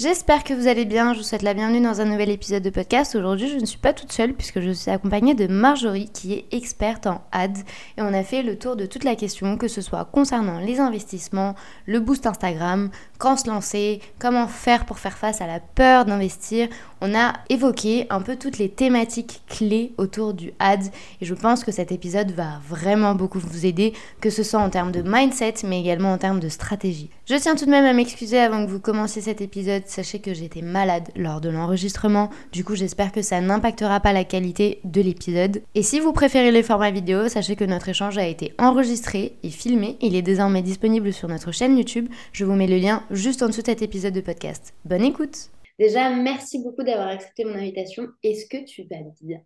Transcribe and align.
J'espère 0.00 0.44
que 0.44 0.54
vous 0.54 0.66
allez 0.66 0.86
bien, 0.86 1.12
je 1.12 1.18
vous 1.18 1.24
souhaite 1.24 1.42
la 1.42 1.52
bienvenue 1.52 1.82
dans 1.82 2.00
un 2.00 2.06
nouvel 2.06 2.30
épisode 2.30 2.62
de 2.62 2.70
podcast. 2.70 3.14
Aujourd'hui 3.14 3.50
je 3.50 3.56
ne 3.56 3.66
suis 3.66 3.78
pas 3.78 3.92
toute 3.92 4.12
seule 4.12 4.32
puisque 4.32 4.62
je 4.62 4.70
suis 4.70 4.90
accompagnée 4.90 5.34
de 5.34 5.46
Marjorie 5.46 6.08
qui 6.08 6.32
est 6.32 6.46
experte 6.52 7.06
en 7.06 7.22
ads 7.32 7.60
et 7.98 8.00
on 8.00 8.14
a 8.14 8.22
fait 8.22 8.42
le 8.42 8.58
tour 8.58 8.76
de 8.76 8.86
toute 8.86 9.04
la 9.04 9.14
question 9.14 9.58
que 9.58 9.68
ce 9.68 9.82
soit 9.82 10.06
concernant 10.06 10.58
les 10.58 10.80
investissements, 10.80 11.54
le 11.84 12.00
boost 12.00 12.24
Instagram, 12.24 12.88
quand 13.20 13.36
se 13.36 13.48
lancer, 13.48 14.00
comment 14.18 14.48
faire 14.48 14.86
pour 14.86 14.98
faire 14.98 15.18
face 15.18 15.42
à 15.42 15.46
la 15.46 15.60
peur 15.60 16.06
d'investir. 16.06 16.68
On 17.02 17.14
a 17.14 17.34
évoqué 17.50 18.06
un 18.10 18.20
peu 18.20 18.36
toutes 18.36 18.58
les 18.58 18.70
thématiques 18.70 19.42
clés 19.48 19.92
autour 19.98 20.34
du 20.34 20.52
ads 20.58 20.90
et 21.20 21.24
je 21.24 21.34
pense 21.34 21.62
que 21.64 21.70
cet 21.70 21.92
épisode 21.92 22.32
va 22.32 22.60
vraiment 22.68 23.14
beaucoup 23.14 23.38
vous 23.38 23.64
aider 23.64 23.92
que 24.20 24.28
ce 24.28 24.42
soit 24.42 24.60
en 24.60 24.68
termes 24.68 24.92
de 24.92 25.02
mindset 25.02 25.54
mais 25.64 25.80
également 25.80 26.12
en 26.12 26.18
termes 26.18 26.40
de 26.40 26.48
stratégie. 26.48 27.10
Je 27.26 27.36
tiens 27.36 27.56
tout 27.56 27.64
de 27.64 27.70
même 27.70 27.84
à 27.84 27.92
m'excuser 27.92 28.38
avant 28.38 28.64
que 28.64 28.70
vous 28.70 28.80
commenciez 28.80 29.22
cet 29.22 29.40
épisode 29.40 29.82
sachez 29.86 30.18
que 30.18 30.34
j'étais 30.34 30.62
malade 30.62 31.08
lors 31.16 31.40
de 31.40 31.48
l'enregistrement, 31.48 32.30
du 32.52 32.64
coup 32.64 32.74
j'espère 32.74 33.12
que 33.12 33.22
ça 33.22 33.40
n'impactera 33.40 34.00
pas 34.00 34.12
la 34.12 34.24
qualité 34.24 34.80
de 34.84 35.00
l'épisode. 35.00 35.62
Et 35.74 35.82
si 35.82 36.00
vous 36.00 36.12
préférez 36.12 36.50
les 36.50 36.62
formats 36.62 36.90
vidéo, 36.90 37.28
sachez 37.28 37.56
que 37.56 37.64
notre 37.64 37.88
échange 37.90 38.18
a 38.18 38.26
été 38.26 38.54
enregistré 38.58 39.36
et 39.42 39.50
filmé, 39.50 39.96
il 40.00 40.16
est 40.16 40.22
désormais 40.22 40.62
disponible 40.62 41.12
sur 41.12 41.28
notre 41.28 41.52
chaîne 41.52 41.76
YouTube, 41.76 42.08
je 42.32 42.44
vous 42.44 42.54
mets 42.54 42.66
le 42.66 42.76
lien 42.76 43.02
juste 43.10 43.42
en 43.42 43.48
dessous 43.48 43.62
de 43.62 43.66
cet 43.66 43.82
épisode 43.82 44.14
de 44.14 44.20
podcast. 44.20 44.74
Bonne 44.84 45.02
écoute 45.02 45.50
Déjà, 45.78 46.10
merci 46.10 46.62
beaucoup 46.62 46.82
d'avoir 46.82 47.08
accepté 47.08 47.44
mon 47.44 47.54
invitation. 47.54 48.08
Est-ce 48.22 48.46
que 48.46 48.64
tu 48.64 48.82
vas 48.84 48.98
bien 49.20 49.40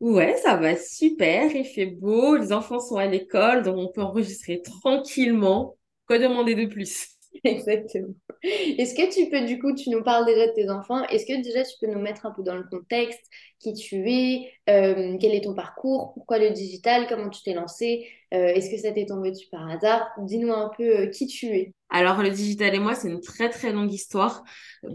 Ouais, 0.00 0.36
ça 0.36 0.56
va 0.56 0.76
super, 0.76 1.50
il 1.56 1.64
fait 1.64 1.86
beau, 1.86 2.36
les 2.36 2.52
enfants 2.52 2.78
sont 2.78 2.96
à 2.96 3.06
l'école, 3.06 3.62
donc 3.62 3.76
on 3.78 3.90
peut 3.90 4.02
enregistrer 4.02 4.60
tranquillement. 4.60 5.76
Quoi 6.06 6.18
demander 6.18 6.54
de 6.54 6.66
plus? 6.66 7.15
Exactement. 7.44 8.14
Est-ce 8.42 8.94
que 8.94 9.12
tu 9.12 9.30
peux, 9.30 9.44
du 9.44 9.58
coup, 9.58 9.74
tu 9.74 9.90
nous 9.90 10.02
parles 10.02 10.26
déjà 10.26 10.46
de 10.46 10.52
tes 10.52 10.70
enfants, 10.70 11.04
est-ce 11.08 11.26
que 11.26 11.42
déjà 11.42 11.62
tu 11.64 11.74
peux 11.80 11.86
nous 11.86 11.98
mettre 11.98 12.26
un 12.26 12.30
peu 12.30 12.42
dans 12.42 12.54
le 12.54 12.64
contexte, 12.64 13.22
qui 13.58 13.72
tu 13.72 14.08
es, 14.10 14.52
euh, 14.68 15.16
quel 15.20 15.34
est 15.34 15.42
ton 15.42 15.54
parcours, 15.54 16.12
pourquoi 16.14 16.38
le 16.38 16.50
digital, 16.50 17.06
comment 17.08 17.30
tu 17.30 17.42
t'es 17.42 17.54
lancé, 17.54 18.06
euh, 18.34 18.48
est-ce 18.48 18.70
que 18.70 18.76
ça 18.76 18.92
t'est 18.92 19.06
tombé 19.06 19.30
dessus 19.30 19.48
par 19.50 19.68
hasard? 19.68 20.08
Dis-nous 20.18 20.52
un 20.52 20.70
peu 20.76 20.84
euh, 20.84 21.06
qui 21.06 21.26
tu 21.26 21.46
es. 21.46 21.72
Alors, 21.88 22.22
le 22.22 22.30
digital 22.30 22.74
et 22.74 22.78
moi, 22.78 22.94
c'est 22.94 23.08
une 23.08 23.20
très 23.20 23.48
très 23.48 23.72
longue 23.72 23.92
histoire. 23.92 24.44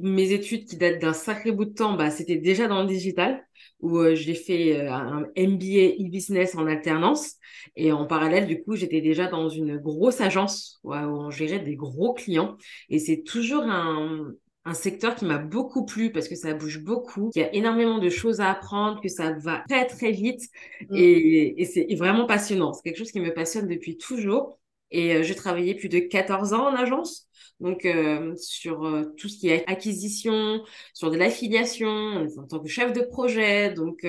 Mes 0.02 0.31
études 0.31 0.66
qui 0.66 0.78
datent 0.78 1.00
d'un 1.00 1.14
sacré 1.14 1.52
bout 1.52 1.66
de 1.66 1.73
temps, 1.73 1.94
bah, 1.94 2.12
c'était 2.12 2.38
déjà 2.38 2.67
dans 2.67 2.81
le 2.81 2.88
digital 2.88 3.44
où 3.82 3.98
euh, 3.98 4.16
j'ai 4.16 4.36
fait 4.36 4.80
euh, 4.80 4.92
un 4.92 5.22
MBA 5.38 5.96
e-business 6.00 6.56
en 6.56 6.68
alternance. 6.68 7.36
Et 7.76 7.92
en 7.92 8.06
parallèle, 8.06 8.48
du 8.48 8.64
coup, 8.64 8.76
j'étais 8.76 9.02
déjà 9.02 9.28
dans 9.28 9.50
une 9.50 9.78
grosse 9.78 10.22
agence 10.22 10.80
où, 10.84 10.94
on 10.94 11.30
gérait 11.30 11.60
des 11.60 11.76
gros 11.76 12.14
clients. 12.14 12.58
Et 12.90 13.00
c'est 13.00 13.24
toujours 13.24 13.64
un, 13.64 14.32
un 14.66 14.74
secteur 14.74 15.16
qui 15.16 15.26
m'a 15.26 15.38
beaucoup 15.38 15.86
plu 15.86 16.12
parce 16.12 16.28
que 16.28 16.36
ça 16.36 16.54
bouge 16.54 16.84
beaucoup, 16.84 17.30
qu'il 17.30 17.42
y 17.42 17.46
a 17.46 17.54
énormément 17.54 17.98
de 17.98 18.09
choses 18.09 18.40
à 18.40 18.52
apprendre, 18.52 19.02
que 19.02 19.09
ça 19.09 19.34
va 19.34 19.64
très 19.68 19.86
très 19.88 20.12
vite 20.12 20.42
mm. 20.90 20.96
et, 20.96 21.62
et 21.62 21.66
c'est 21.66 21.88
vraiment 21.96 22.26
passionnant. 22.26 22.74
C'est 22.74 22.84
quelque 22.84 22.98
chose 22.98 23.12
qui 23.12 23.20
me 23.20 23.34
passionne 23.34 23.68
depuis 23.68 23.98
toujours. 23.98 24.59
Et 24.92 25.16
euh, 25.16 25.23
j'ai 25.23 25.36
travaillé 25.36 25.75
plus 25.75 25.89
de 25.89 26.00
14 26.00 26.53
ans 26.53 26.67
en 26.67 26.75
agence. 26.75 27.28
Donc, 27.59 27.86
euh, 27.86 28.36
sur 28.38 28.86
euh, 28.86 29.14
tout 29.17 29.30
ce 29.30 29.38
qui 29.38 29.50
est 29.50 29.64
acquisition, 29.70 30.64
sur 30.94 31.11
de 31.11 31.17
l'affiliation, 31.17 32.28
en 32.38 32.47
tant 32.47 32.59
que 32.59 32.68
chef 32.68 32.91
de 32.94 33.01
projet. 33.01 33.72
Donc, 33.72 34.06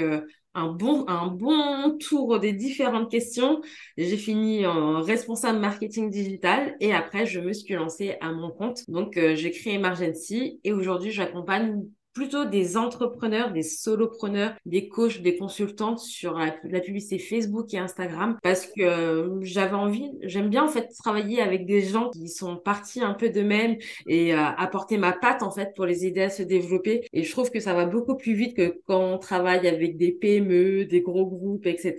un, 0.55 0.69
bon, 0.69 1.07
un 1.09 1.27
bon 1.29 1.99
tour 1.99 2.41
des 2.41 2.53
différentes 2.53 3.11
questions. 3.11 3.61
J'ai 3.97 4.17
fini 4.17 4.67
en 4.67 5.03
responsable 5.03 5.59
marketing 5.59 6.11
digital 6.11 6.77
et 6.81 6.95
après, 6.95 7.27
je 7.27 7.41
me 7.41 7.53
suis 7.53 7.75
lancée 7.75 8.17
à 8.21 8.33
mon 8.33 8.51
compte. 8.51 8.89
Donc, 8.89 9.19
j'ai 9.35 9.51
créé 9.51 9.75
Emergency 9.75 10.61
et 10.65 10.73
aujourd'hui, 10.73 11.11
j'accompagne 11.11 11.83
plutôt 12.13 12.45
des 12.45 12.77
entrepreneurs, 12.77 13.53
des 13.53 13.63
solopreneurs, 13.63 14.55
des 14.67 14.89
coachs, 14.89 15.23
des 15.23 15.37
consultantes 15.37 15.99
sur 15.99 16.39
la, 16.39 16.81
publicité 16.81 17.19
Facebook 17.19 17.73
et 17.75 17.79
Instagram 17.79 18.39
parce 18.43 18.67
que 18.67 18.83
euh, 18.83 19.39
j'avais 19.43 19.75
envie, 19.75 20.11
j'aime 20.23 20.49
bien 20.49 20.65
en 20.65 20.69
fait 20.69 20.89
travailler 20.99 21.41
avec 21.41 21.65
des 21.67 21.81
gens 21.83 22.11
qui 22.11 22.29
sont 22.29 22.57
partis 22.57 23.03
un 23.03 23.15
peu 23.15 23.31
de 23.31 23.43
même 23.43 23.77
et 24.07 24.35
euh, 24.35 24.39
apporter 24.39 24.99
ma 24.99 25.13
patte 25.13 25.43
en 25.43 25.51
fait 25.51 25.75
pour 25.75 25.87
les 25.87 26.07
aider 26.07 26.23
à 26.23 26.31
se 26.31 26.43
développer 26.43 27.07
et 27.13 27.23
je 27.23 27.31
trouve 27.31 27.51
que 27.51 27.61
ça 27.61 27.75
va 27.75 27.87
beaucoup 27.87 28.17
plus 28.17 28.35
vite 28.35 28.57
que 28.57 28.81
quand 28.87 29.15
on 29.15 29.19
travaille 29.19 29.67
avec 29.69 29.97
des 29.97 30.13
PME, 30.13 30.87
des 30.87 31.01
gros 31.01 31.27
groupes, 31.27 31.67
etc. 31.67 31.97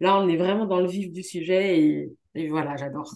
Là, 0.00 0.18
on 0.18 0.28
est 0.28 0.36
vraiment 0.36 0.66
dans 0.66 0.80
le 0.80 0.88
vif 0.88 1.10
du 1.12 1.22
sujet 1.22 1.78
et, 1.78 2.12
et 2.34 2.48
voilà, 2.48 2.76
j'adore. 2.76 3.14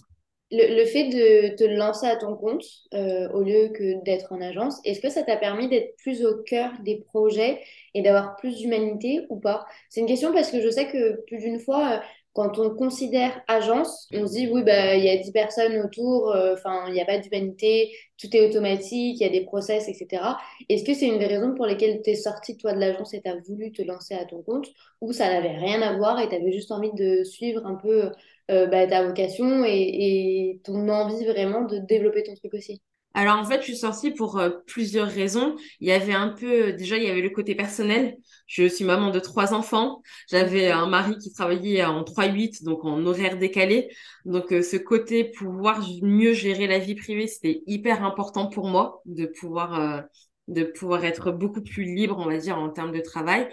Le, 0.51 0.83
fait 0.85 1.09
de 1.09 1.55
te 1.55 1.63
lancer 1.63 2.07
à 2.07 2.15
ton 2.15 2.35
compte 2.35 2.63
euh, 2.95 3.29
au 3.33 3.41
lieu 3.41 3.69
que 3.69 4.03
d'être 4.03 4.31
en 4.31 4.41
agence, 4.41 4.79
est-ce 4.83 4.99
que 4.99 5.09
ça 5.09 5.21
t'a 5.21 5.37
permis 5.37 5.69
d'être 5.69 5.95
plus 5.97 6.25
au 6.25 6.41
cœur 6.41 6.71
des 6.83 6.97
projets 6.97 7.61
et 7.93 8.01
d'avoir 8.01 8.35
plus 8.35 8.57
d'humanité 8.57 9.27
ou 9.29 9.39
pas? 9.39 9.65
C'est 9.89 10.01
une 10.01 10.07
question 10.07 10.33
parce 10.33 10.49
que 10.49 10.59
je 10.59 10.69
sais 10.69 10.87
que 10.87 11.23
plus 11.27 11.37
d'une 11.37 11.59
fois, 11.59 11.91
euh, 11.91 11.97
quand 12.33 12.57
on 12.59 12.73
considère 12.73 13.41
agence, 13.47 14.07
on 14.13 14.25
se 14.25 14.33
dit 14.33 14.47
oui, 14.51 14.63
bah, 14.63 14.95
il 14.95 15.03
y 15.03 15.09
a 15.09 15.17
10 15.17 15.31
personnes 15.31 15.77
autour, 15.81 16.31
euh, 16.31 16.53
enfin, 16.53 16.85
il 16.87 16.93
n'y 16.93 17.01
a 17.01 17.05
pas 17.05 17.17
d'humanité, 17.17 17.91
tout 18.17 18.33
est 18.35 18.47
automatique, 18.47 19.19
il 19.19 19.23
y 19.23 19.25
a 19.25 19.29
des 19.29 19.45
process, 19.45 19.87
etc. 19.89 20.37
Est-ce 20.69 20.83
que 20.83 20.93
c'est 20.93 21.07
une 21.07 21.19
des 21.19 21.25
raisons 21.25 21.53
pour 21.55 21.65
lesquelles 21.65 22.01
tu 22.03 22.11
es 22.11 22.15
sorti 22.15 22.55
toi 22.55 22.73
de 22.73 22.79
l'agence 22.79 23.13
et 23.13 23.21
tu 23.21 23.29
as 23.29 23.35
voulu 23.47 23.71
te 23.71 23.81
lancer 23.81 24.13
à 24.13 24.25
ton 24.25 24.41
compte 24.41 24.67
ou 25.01 25.11
ça 25.11 25.27
n'avait 25.27 25.57
rien 25.57 25.81
à 25.81 25.97
voir 25.97 26.19
et 26.19 26.29
tu 26.29 26.35
avais 26.35 26.51
juste 26.51 26.71
envie 26.71 26.93
de 26.93 27.23
suivre 27.23 27.65
un 27.65 27.75
peu 27.75 28.11
euh, 28.49 28.65
bah, 28.67 28.87
ta 28.87 29.05
vocation 29.05 29.63
et, 29.65 30.59
ton 30.63 30.89
envie 30.89 31.25
vraiment 31.25 31.61
de 31.61 31.77
développer 31.77 32.23
ton 32.23 32.35
truc 32.35 32.53
aussi 32.53 32.81
alors 33.15 33.37
en 33.39 33.43
fait, 33.43 33.61
je 33.61 33.65
suis 33.65 33.75
sortie 33.75 34.11
pour 34.11 34.37
euh, 34.37 34.51
plusieurs 34.67 35.07
raisons. 35.07 35.55
Il 35.79 35.87
y 35.87 35.91
avait 35.91 36.13
un 36.13 36.29
peu, 36.29 36.73
déjà, 36.73 36.95
il 36.95 37.03
y 37.03 37.09
avait 37.09 37.21
le 37.21 37.31
côté 37.31 37.55
personnel. 37.55 38.15
Je 38.45 38.67
suis 38.67 38.85
maman 38.85 39.09
de 39.09 39.19
trois 39.19 39.55
enfants. 39.55 40.03
J'avais 40.29 40.69
un 40.69 40.85
mari 40.85 41.17
qui 41.17 41.33
travaillait 41.33 41.83
en 41.83 42.03
3-8, 42.03 42.63
donc 42.63 42.85
en 42.85 43.03
horaire 43.07 43.37
décalé. 43.37 43.89
Donc 44.25 44.53
euh, 44.53 44.61
ce 44.61 44.77
côté 44.77 45.23
pouvoir 45.23 45.83
mieux 46.03 46.33
gérer 46.33 46.67
la 46.67 46.77
vie 46.77 46.93
privée, 46.93 47.25
c'était 47.25 47.63
hyper 47.65 48.03
important 48.03 48.47
pour 48.47 48.67
moi 48.67 49.01
de 49.05 49.25
pouvoir, 49.25 50.03
de 50.47 50.63
pouvoir 50.63 51.03
être 51.03 51.31
beaucoup 51.31 51.63
plus 51.63 51.85
libre, 51.85 52.15
on 52.19 52.29
va 52.29 52.37
dire, 52.37 52.59
en 52.59 52.69
termes 52.69 52.91
de 52.91 53.01
travail. 53.01 53.49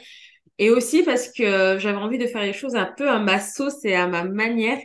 Et 0.59 0.71
aussi 0.71 1.03
parce 1.03 1.29
que 1.31 1.79
j'avais 1.79 1.99
envie 1.99 2.19
de 2.19 2.27
faire 2.27 2.43
les 2.43 2.53
choses 2.55 2.77
un 2.77 2.87
peu 2.87 3.11
à 3.11 3.19
ma 3.19 3.41
sauce 3.41 3.85
et 3.85 3.95
à 3.95 4.07
ma 4.09 4.25
manière. 4.25 4.79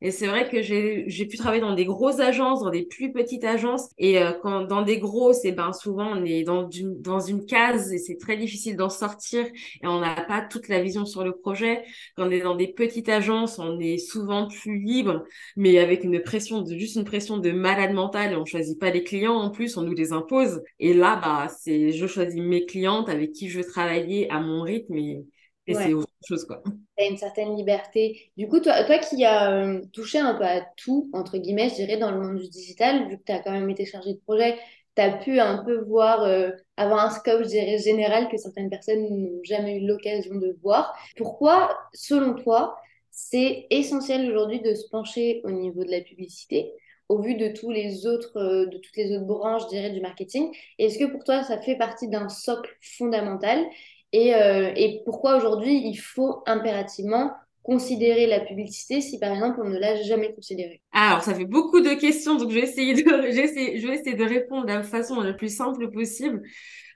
Et 0.00 0.12
c'est 0.12 0.28
vrai 0.28 0.48
que 0.48 0.62
j'ai 0.62 1.26
pu 1.26 1.36
travailler 1.36 1.60
dans 1.60 1.74
des 1.74 1.84
grosses 1.84 2.20
agences, 2.20 2.62
dans 2.62 2.70
des 2.70 2.86
plus 2.86 3.12
petites 3.12 3.42
agences. 3.42 3.88
Et 3.98 4.22
euh, 4.22 4.32
quand 4.32 4.62
dans 4.62 4.82
des 4.82 4.98
grosses, 4.98 5.44
et 5.44 5.50
ben 5.50 5.72
souvent 5.72 6.12
on 6.16 6.24
est 6.24 6.44
dans 6.44 6.70
une, 6.70 7.00
dans 7.02 7.18
une 7.18 7.44
case 7.46 7.92
et 7.92 7.98
c'est 7.98 8.16
très 8.16 8.36
difficile 8.36 8.76
d'en 8.76 8.90
sortir 8.90 9.44
et 9.46 9.86
on 9.86 9.98
n'a 10.00 10.14
pas 10.22 10.40
toute 10.42 10.68
la 10.68 10.80
vision 10.80 11.04
sur 11.04 11.24
le 11.24 11.32
projet. 11.32 11.84
Quand 12.16 12.28
on 12.28 12.30
est 12.30 12.40
dans 12.40 12.54
des 12.54 12.68
petites 12.68 13.08
agences, 13.08 13.58
on 13.58 13.80
est 13.80 13.98
souvent 13.98 14.46
plus 14.46 14.78
libre, 14.78 15.24
mais 15.56 15.78
avec 15.80 16.04
une 16.04 16.20
pression 16.22 16.62
de 16.62 16.76
juste 16.78 16.94
une 16.96 17.04
pression 17.04 17.38
de 17.38 17.50
malade 17.50 17.92
mental 17.92 18.32
et 18.32 18.36
on 18.36 18.44
choisit 18.44 18.78
pas 18.78 18.90
les 18.90 19.02
clients 19.02 19.34
en 19.34 19.50
plus, 19.50 19.76
on 19.76 19.82
nous 19.82 19.94
les 19.94 20.12
impose. 20.12 20.62
Et 20.78 20.94
là, 20.94 21.16
bah 21.16 21.48
c'est 21.48 21.90
je 21.90 22.06
choisis 22.06 22.40
mes 22.40 22.66
clientes 22.66 23.08
avec 23.08 23.32
qui 23.32 23.48
je 23.48 23.58
veux 23.58 23.64
travailler 23.66 24.30
à 24.30 24.40
mon 24.40 24.62
rythme 24.62 24.94
et 24.96 25.24
et 25.68 25.74
c'est 25.74 25.92
autre 25.92 26.08
chose, 26.26 26.44
quoi. 26.46 26.62
Tu 26.64 27.04
as 27.04 27.08
une 27.08 27.16
certaine 27.16 27.54
liberté. 27.56 28.32
Du 28.36 28.48
coup, 28.48 28.60
toi, 28.60 28.82
toi 28.84 28.98
qui 28.98 29.24
as 29.24 29.52
euh, 29.52 29.82
touché 29.92 30.18
un 30.18 30.34
peu 30.34 30.44
à 30.44 30.62
tout, 30.76 31.10
entre 31.12 31.38
guillemets, 31.38 31.68
je 31.68 31.74
dirais, 31.76 31.98
dans 31.98 32.10
le 32.10 32.20
monde 32.20 32.38
du 32.38 32.48
digital, 32.48 33.08
vu 33.08 33.18
que 33.18 33.22
tu 33.24 33.32
as 33.32 33.40
quand 33.40 33.52
même 33.52 33.68
été 33.70 33.84
chargé 33.84 34.14
de 34.14 34.18
projet, 34.18 34.56
tu 34.96 35.02
as 35.02 35.10
pu 35.10 35.38
un 35.38 35.62
peu 35.64 35.78
voir, 35.84 36.22
euh, 36.22 36.50
avoir 36.76 37.04
un 37.04 37.10
scope, 37.10 37.42
je 37.42 37.48
dirais, 37.48 37.78
général 37.78 38.28
que 38.28 38.38
certaines 38.38 38.70
personnes 38.70 39.02
n'ont 39.08 39.40
jamais 39.44 39.78
eu 39.78 39.86
l'occasion 39.86 40.34
de 40.36 40.56
voir. 40.62 40.96
Pourquoi, 41.16 41.76
selon 41.92 42.34
toi, 42.34 42.76
c'est 43.10 43.66
essentiel 43.70 44.28
aujourd'hui 44.28 44.60
de 44.60 44.74
se 44.74 44.88
pencher 44.88 45.40
au 45.44 45.50
niveau 45.50 45.84
de 45.84 45.90
la 45.90 46.00
publicité 46.00 46.72
au 47.08 47.22
vu 47.22 47.36
de 47.36 47.48
tous 47.48 47.70
les 47.70 48.06
autres, 48.06 48.36
euh, 48.36 48.66
de 48.66 48.78
toutes 48.78 48.96
les 48.96 49.16
autres 49.16 49.26
branches, 49.26 49.62
je 49.64 49.68
dirais, 49.68 49.90
du 49.90 50.00
marketing? 50.00 50.54
Est-ce 50.78 50.98
que 50.98 51.04
pour 51.04 51.24
toi, 51.24 51.42
ça 51.42 51.58
fait 51.60 51.76
partie 51.76 52.08
d'un 52.08 52.28
socle 52.28 52.70
fondamental? 52.82 53.64
Euh, 54.14 54.72
et, 54.74 55.02
pourquoi 55.04 55.36
aujourd'hui 55.36 55.82
il 55.84 55.96
faut 55.96 56.42
impérativement 56.46 57.32
considérer 57.62 58.26
la 58.26 58.40
publicité 58.40 59.02
si 59.02 59.18
par 59.18 59.34
exemple 59.34 59.60
on 59.62 59.68
ne 59.68 59.78
l'a 59.78 60.02
jamais 60.02 60.32
considérée? 60.32 60.80
Alors 60.92 61.22
ça 61.22 61.34
fait 61.34 61.44
beaucoup 61.44 61.80
de 61.80 61.94
questions 61.94 62.36
donc 62.36 62.50
je 62.50 62.54
vais 62.54 62.62
essayer 62.62 62.94
de, 62.94 63.00
je 63.02 63.86
vais 63.86 63.94
essayer 63.94 64.14
de 64.14 64.24
répondre 64.24 64.64
de 64.64 64.72
la 64.72 64.82
façon 64.82 65.20
la 65.20 65.34
plus 65.34 65.54
simple 65.54 65.90
possible. 65.90 66.42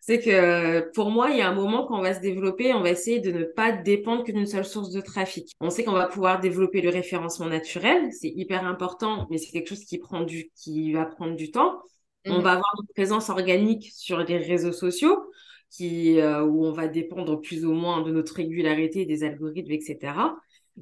c'est 0.00 0.18
que 0.18 0.90
pour 0.94 1.10
moi, 1.10 1.30
il 1.30 1.36
y 1.36 1.42
a 1.42 1.48
un 1.48 1.54
moment 1.54 1.86
quand 1.86 1.98
on 1.98 2.02
va 2.02 2.14
se 2.14 2.20
développer, 2.20 2.72
on 2.72 2.82
va 2.82 2.90
essayer 2.90 3.20
de 3.20 3.30
ne 3.30 3.44
pas 3.44 3.72
dépendre 3.72 4.24
que 4.24 4.32
d'une 4.32 4.46
seule 4.46 4.64
source 4.64 4.90
de 4.90 5.00
trafic. 5.00 5.52
On 5.60 5.70
sait 5.70 5.84
qu'on 5.84 5.92
va 5.92 6.06
pouvoir 6.06 6.40
développer 6.40 6.80
le 6.80 6.88
référencement 6.88 7.46
naturel, 7.46 8.10
c'est 8.10 8.30
hyper 8.30 8.66
important, 8.66 9.26
mais 9.30 9.38
c'est 9.38 9.50
quelque 9.52 9.68
chose 9.68 9.84
qui 9.84 9.98
prend 9.98 10.22
du, 10.22 10.50
qui 10.56 10.92
va 10.92 11.04
prendre 11.04 11.36
du 11.36 11.50
temps. 11.50 11.82
On 12.26 12.38
mhm. 12.38 12.42
va 12.42 12.52
avoir 12.52 12.72
une 12.80 12.88
présence 12.94 13.30
organique 13.30 13.90
sur 13.92 14.18
les 14.18 14.38
réseaux 14.38 14.72
sociaux, 14.72 15.18
qui, 15.72 16.20
euh, 16.20 16.44
où 16.44 16.64
on 16.66 16.72
va 16.72 16.86
dépendre 16.86 17.40
plus 17.40 17.64
ou 17.64 17.72
moins 17.72 18.02
de 18.02 18.12
notre 18.12 18.34
régularité, 18.36 19.06
des 19.06 19.24
algorithmes, 19.24 19.72
etc. 19.72 20.36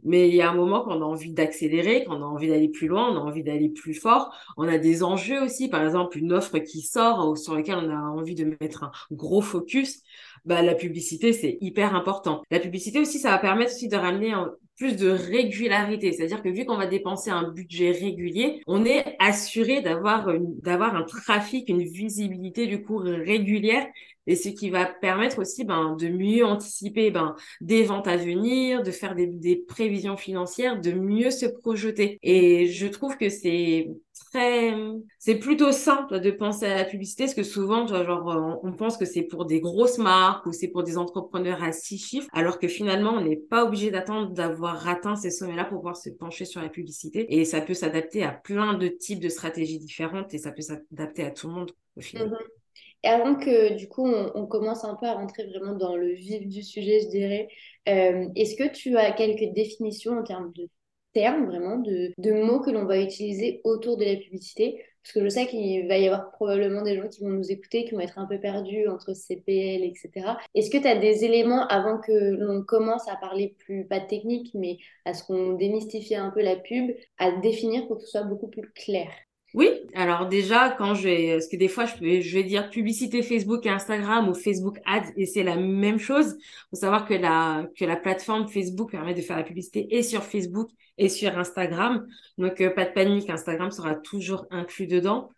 Mais 0.04 0.28
il 0.28 0.34
y 0.34 0.40
a 0.40 0.50
un 0.50 0.54
moment 0.54 0.82
qu'on 0.82 1.02
a 1.02 1.04
envie 1.04 1.32
d'accélérer, 1.32 2.04
qu'on 2.04 2.22
a 2.22 2.26
envie 2.26 2.48
d'aller 2.48 2.69
plus 2.69 2.87
loin, 2.87 3.10
on 3.10 3.16
a 3.16 3.20
envie 3.20 3.42
d'aller 3.42 3.69
plus 3.70 3.94
fort. 3.94 4.32
On 4.56 4.69
a 4.69 4.78
des 4.78 5.02
enjeux 5.02 5.42
aussi, 5.42 5.69
par 5.69 5.84
exemple 5.84 6.16
une 6.19 6.32
offre 6.32 6.58
qui 6.58 6.82
sort 6.82 7.37
sur 7.37 7.54
laquelle 7.54 7.76
on 7.76 7.90
a 7.90 8.00
envie 8.00 8.34
de 8.34 8.56
mettre 8.60 8.84
un 8.84 8.92
gros 9.10 9.40
focus. 9.40 10.02
Bah, 10.44 10.62
la 10.62 10.75
publicité, 10.75 11.32
c'est 11.32 11.58
hyper 11.60 11.94
important. 11.94 12.42
La 12.50 12.60
publicité 12.60 13.00
aussi, 13.00 13.19
ça 13.19 13.31
va 13.31 13.38
permettre 13.38 13.72
aussi 13.72 13.88
de 13.88 13.96
ramener 13.96 14.32
plus 14.76 14.96
de 14.96 15.10
régularité. 15.10 16.12
C'est-à-dire 16.12 16.42
que 16.42 16.48
vu 16.48 16.64
qu'on 16.64 16.78
va 16.78 16.87
dépenser 16.87 17.31
un 17.31 17.50
budget 17.50 17.90
régulier, 17.90 18.62
on 18.66 18.84
est 18.87 19.16
assuré 19.19 19.82
d'avoir 19.82 20.26
d'avoir 20.62 20.96
un 20.96 21.02
trafic, 21.02 21.69
une 21.69 21.82
visibilité 21.82 22.66
du 22.66 22.82
coup 22.82 22.96
régulière 22.96 23.87
et 24.26 24.37
ce 24.37 24.49
qui 24.49 24.70
va 24.70 24.87
permettre 24.87 25.40
aussi 25.40 25.64
ben, 25.64 25.96
de 25.96 26.08
mieux 26.08 26.44
anticiper 26.44 27.11
ben, 27.11 27.34
des 27.61 27.82
ventes 27.84 28.08
à 28.08 28.17
venir, 28.17 28.82
de 28.82 28.90
faire 28.90 29.14
des, 29.14 29.26
des 29.26 29.56
prévisions 29.56 30.17
financières, 30.17 30.81
de 30.81 30.93
mieux 30.93 31.31
se 31.31 31.46
projeter. 31.46 32.19
Et 32.22 32.67
je 32.67 32.87
trouve 32.87 33.17
que 33.17 33.28
c'est 33.28 33.88
très, 34.31 34.75
c'est 35.19 35.37
plutôt 35.37 35.72
simple 35.72 36.20
de 36.20 36.31
penser 36.31 36.67
à 36.67 36.76
la 36.76 36.84
publicité, 36.84 37.25
parce 37.25 37.34
que 37.34 37.43
souvent, 37.43 37.87
genre, 37.87 38.61
on 38.62 38.72
pense 38.72 38.96
que 38.96 39.05
c'est 39.05 39.22
pour 39.22 39.46
des 39.46 39.61
grosses 39.61 39.99
marques 39.99 40.46
ou 40.46 40.52
c'est 40.52 40.69
pour 40.69 40.82
des 40.82 40.99
entrepreneurs 40.99 41.62
à 41.62 41.73
six 41.73 41.99
chiffres, 41.99 42.28
alors 42.32 42.58
que 42.58 42.69
finalement, 42.69 43.14
on 43.14 43.23
n'est 43.23 43.37
pas 43.37 43.64
obligé 43.64 43.90
d'attendre 43.90 44.31
d'avoir 44.31 44.88
atteint 44.88 45.16
ces 45.16 45.31
sommets-là 45.31 45.64
pour 45.64 45.78
pouvoir 45.78 45.96
se 45.96 46.11
pencher 46.11 46.44
sur 46.44 46.61
la 46.61 46.69
publicité. 46.69 47.34
Et 47.38 47.44
ça 47.44 47.61
peut 47.61 47.75
s'adapter 47.75 48.23
à 48.23 48.31
plein 48.32 48.75
de 48.75 48.88
types 48.88 49.20
de 49.20 49.28
stratégies 49.28 49.78
différentes 49.78 50.34
et 50.34 50.38
ça 50.38 50.52
peut 50.52 50.62
s'adapter 50.62 51.25
à 51.25 51.31
tout 51.31 51.49
le 51.49 51.55
monde 51.55 51.73
au 51.96 52.00
final. 52.00 52.28
Mhm. 52.28 52.59
Et 53.02 53.08
avant 53.08 53.35
que 53.35 53.75
du 53.75 53.88
coup 53.88 54.06
on, 54.06 54.47
commence 54.47 54.85
un 54.85 54.94
peu 54.94 55.06
à 55.06 55.14
rentrer 55.14 55.44
vraiment 55.47 55.75
dans 55.75 55.97
le 55.97 56.12
vif 56.12 56.47
du 56.47 56.62
sujet, 56.62 57.00
je 57.00 57.08
dirais, 57.08 57.49
euh, 57.88 58.29
est-ce 58.37 58.56
que 58.56 58.70
tu 58.70 58.97
as 58.97 59.12
quelques 59.12 59.52
définitions 59.55 60.19
en 60.19 60.23
termes 60.23 60.52
de 60.55 60.69
termes, 61.12 61.47
vraiment, 61.47 61.79
de, 61.79 62.12
de 62.19 62.32
mots 62.32 62.61
que 62.61 62.70
l'on 62.70 62.85
va 62.85 63.00
utiliser 63.00 63.61
autour 63.64 63.97
de 63.97 64.05
la 64.05 64.17
publicité? 64.17 64.85
Parce 65.02 65.14
que 65.14 65.25
je 65.25 65.29
sais 65.31 65.47
qu'il 65.47 65.88
va 65.88 65.97
y 65.97 66.06
avoir 66.06 66.31
probablement 66.32 66.82
des 66.82 66.97
gens 66.97 67.08
qui 67.08 67.23
vont 67.23 67.31
nous 67.31 67.50
écouter, 67.50 67.85
qui 67.87 67.94
vont 67.94 68.00
être 68.00 68.19
un 68.19 68.26
peu 68.26 68.38
perdus 68.38 68.87
entre 68.87 69.14
CPL, 69.14 69.82
etc. 69.82 70.37
Est-ce 70.55 70.70
que 70.70 70.76
tu 70.76 70.87
as 70.87 70.99
des 70.99 71.25
éléments 71.25 71.67
avant 71.69 71.99
que 71.99 72.12
l'on 72.12 72.62
commence 72.62 73.08
à 73.08 73.17
parler 73.17 73.55
plus, 73.58 73.87
pas 73.87 74.00
technique, 74.00 74.50
mais 74.55 74.76
à 75.06 75.14
ce 75.14 75.25
qu'on 75.25 75.55
démystifie 75.55 76.17
un 76.17 76.31
peu 76.31 76.43
la 76.43 76.56
pub, 76.56 76.91
à 77.19 77.32
définir 77.41 77.87
pour 77.87 77.97
que 77.97 78.02
ce 78.02 78.11
soit 78.11 78.25
beaucoup 78.25 78.49
plus 78.49 78.70
clair? 78.73 79.08
Oui, 79.55 79.69
alors 79.94 80.29
déjà, 80.29 80.70
quand 80.70 80.94
je 80.94 81.02
vais, 81.08 81.32
parce 81.32 81.49
que 81.49 81.56
des 81.56 81.67
fois, 81.67 81.85
je 81.85 81.97
vais, 81.97 82.23
je 82.23 82.37
vais 82.37 82.44
dire 82.44 82.70
publicité 82.70 83.23
Facebook 83.23 83.67
et 83.67 83.70
Instagram 83.70 84.29
ou 84.29 84.35
Facebook 84.35 84.79
Ads 84.87 85.11
et 85.17 85.26
c'est 85.26 85.43
la 85.43 85.56
même 85.56 85.99
chose. 85.99 86.37
Il 86.38 86.69
faut 86.70 86.76
savoir 86.76 87.06
que 87.06 87.14
la, 87.14 87.67
que 87.76 87.85
la 87.85 87.97
plateforme 87.97 88.47
Facebook 88.47 88.93
permet 88.93 89.14
de 89.14 89.20
faire 89.20 89.37
la 89.37 89.43
publicité 89.43 89.88
et 89.97 90.05
sur 90.05 90.23
Facebook 90.23 90.70
et 90.99 91.08
sur 91.08 91.37
Instagram. 91.37 92.06
Donc, 92.38 92.61
euh, 92.61 92.70
pas 92.70 92.85
de 92.85 92.93
panique, 92.93 93.29
Instagram 93.29 93.73
sera 93.73 93.97
toujours 93.97 94.47
inclus 94.50 94.87
dedans. 94.87 95.31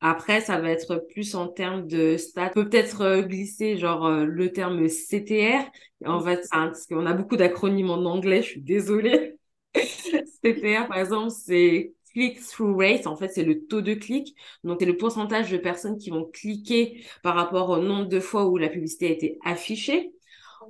Après, 0.00 0.40
ça 0.40 0.58
va 0.60 0.70
être 0.70 1.06
plus 1.12 1.34
en 1.34 1.46
termes 1.46 1.86
de 1.86 2.16
stats. 2.16 2.50
Peut-être 2.50 3.02
euh, 3.02 3.22
glisser 3.22 3.76
genre 3.76 4.06
euh, 4.06 4.24
le 4.24 4.50
terme 4.52 4.88
CTR. 4.88 5.70
En 6.06 6.20
fait, 6.20 6.46
parce 6.50 6.86
qu'on 6.86 7.06
a 7.06 7.12
beaucoup 7.12 7.36
d'acronymes 7.36 7.90
en 7.90 8.04
anglais, 8.06 8.42
je 8.42 8.48
suis 8.48 8.62
désolée. 8.62 9.36
CTR, 9.74 10.88
par 10.88 10.98
exemple, 10.98 11.30
c'est 11.30 11.92
click-through 12.12 12.76
rate, 12.76 13.06
en 13.06 13.16
fait, 13.16 13.28
c'est 13.28 13.44
le 13.44 13.66
taux 13.66 13.80
de 13.80 13.94
clic. 13.94 14.34
Donc, 14.64 14.78
c'est 14.80 14.86
le 14.86 14.96
pourcentage 14.96 15.50
de 15.50 15.58
personnes 15.58 15.98
qui 15.98 16.10
vont 16.10 16.24
cliquer 16.24 17.04
par 17.22 17.34
rapport 17.34 17.70
au 17.70 17.78
nombre 17.78 18.06
de 18.06 18.20
fois 18.20 18.46
où 18.46 18.56
la 18.56 18.68
publicité 18.68 19.06
a 19.06 19.10
été 19.10 19.38
affichée. 19.44 20.12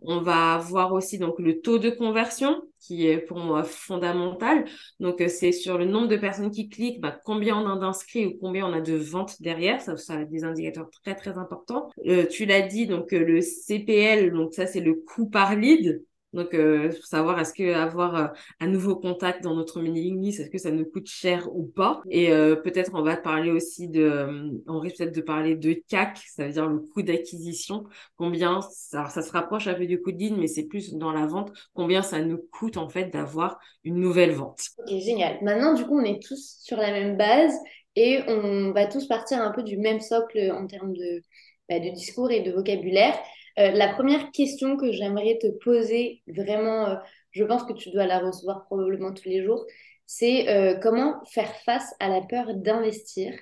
On 0.02 0.20
va 0.20 0.58
voir 0.58 0.92
aussi 0.92 1.18
donc 1.18 1.38
le 1.38 1.60
taux 1.60 1.78
de 1.78 1.90
conversion 1.90 2.62
qui 2.80 3.06
est 3.06 3.18
pour 3.18 3.38
moi 3.38 3.62
fondamental. 3.62 4.64
Donc, 4.98 5.20
euh, 5.20 5.28
c'est 5.28 5.52
sur 5.52 5.76
le 5.78 5.84
nombre 5.84 6.08
de 6.08 6.16
personnes 6.16 6.50
qui 6.50 6.68
cliquent, 6.68 7.00
bah, 7.00 7.18
combien 7.24 7.58
on 7.58 7.68
a 7.68 7.78
d'inscrits 7.78 8.26
ou 8.26 8.38
combien 8.40 8.66
on 8.66 8.72
a 8.72 8.80
de 8.80 8.94
ventes 8.94 9.40
derrière. 9.42 9.80
Ça, 9.80 9.96
ça 9.96 10.14
a 10.14 10.24
des 10.24 10.44
indicateurs 10.44 10.88
très, 10.90 11.14
très 11.14 11.36
importants. 11.36 11.90
Euh, 12.06 12.26
tu 12.26 12.46
l'as 12.46 12.62
dit, 12.62 12.86
donc 12.86 13.12
euh, 13.12 13.18
le 13.18 13.40
CPL, 13.42 14.32
donc 14.32 14.54
ça, 14.54 14.66
c'est 14.66 14.80
le 14.80 14.94
coût 14.94 15.28
par 15.28 15.54
lead. 15.54 16.02
Donc, 16.32 16.54
euh, 16.54 16.92
savoir 17.02 17.40
est-ce 17.40 17.52
que 17.52 17.74
avoir 17.74 18.14
euh, 18.14 18.26
un 18.60 18.68
nouveau 18.68 18.96
contact 18.96 19.42
dans 19.42 19.54
notre 19.54 19.80
mailing 19.80 20.20
list, 20.22 20.38
est-ce 20.40 20.50
que 20.50 20.58
ça 20.58 20.70
nous 20.70 20.84
coûte 20.84 21.08
cher 21.08 21.48
ou 21.52 21.64
pas? 21.64 22.02
Et 22.08 22.30
euh, 22.30 22.54
peut-être 22.54 22.92
on 22.94 23.02
va 23.02 23.16
parler 23.16 23.50
aussi 23.50 23.88
de, 23.88 24.02
euh, 24.02 24.50
on 24.68 24.78
risque 24.78 24.98
peut-être 24.98 25.14
de 25.14 25.20
parler 25.22 25.56
de 25.56 25.72
CAC, 25.88 26.18
ça 26.18 26.46
veut 26.46 26.52
dire 26.52 26.68
le 26.68 26.78
coût 26.78 27.02
d'acquisition. 27.02 27.84
Combien, 28.16 28.60
alors 28.92 29.10
ça 29.10 29.22
se 29.22 29.32
rapproche 29.32 29.66
un 29.66 29.74
peu 29.74 29.86
du 29.86 30.00
coût 30.00 30.12
de 30.12 30.18
ligne, 30.18 30.36
mais 30.38 30.46
c'est 30.46 30.66
plus 30.66 30.94
dans 30.94 31.12
la 31.12 31.26
vente. 31.26 31.52
Combien 31.74 32.02
ça 32.02 32.20
nous 32.20 32.38
coûte 32.52 32.76
en 32.76 32.88
fait 32.88 33.06
d'avoir 33.06 33.58
une 33.82 33.96
nouvelle 33.96 34.32
vente? 34.32 34.60
Ok, 34.78 34.98
génial. 35.00 35.38
Maintenant, 35.42 35.74
du 35.74 35.84
coup, 35.84 35.98
on 35.98 36.04
est 36.04 36.22
tous 36.22 36.58
sur 36.60 36.76
la 36.76 36.92
même 36.92 37.16
base 37.16 37.54
et 37.96 38.20
on 38.28 38.72
va 38.72 38.86
tous 38.86 39.06
partir 39.08 39.42
un 39.42 39.50
peu 39.50 39.62
du 39.62 39.76
même 39.76 40.00
socle 40.00 40.52
en 40.52 40.66
termes 40.66 40.92
de, 40.92 41.22
bah, 41.68 41.80
de 41.80 41.90
discours 41.90 42.30
et 42.30 42.42
de 42.42 42.52
vocabulaire. 42.52 43.18
Euh, 43.60 43.72
la 43.72 43.88
première 43.88 44.30
question 44.30 44.76
que 44.76 44.90
j'aimerais 44.92 45.38
te 45.40 45.48
poser, 45.48 46.22
vraiment, 46.26 46.88
euh, 46.88 46.94
je 47.32 47.44
pense 47.44 47.64
que 47.64 47.74
tu 47.74 47.90
dois 47.90 48.06
la 48.06 48.18
recevoir 48.18 48.64
probablement 48.64 49.12
tous 49.12 49.28
les 49.28 49.44
jours, 49.44 49.66
c'est 50.06 50.48
euh, 50.48 50.78
comment 50.80 51.22
faire 51.26 51.54
face 51.56 51.94
à 52.00 52.08
la 52.08 52.22
peur 52.22 52.54
d'investir? 52.54 53.34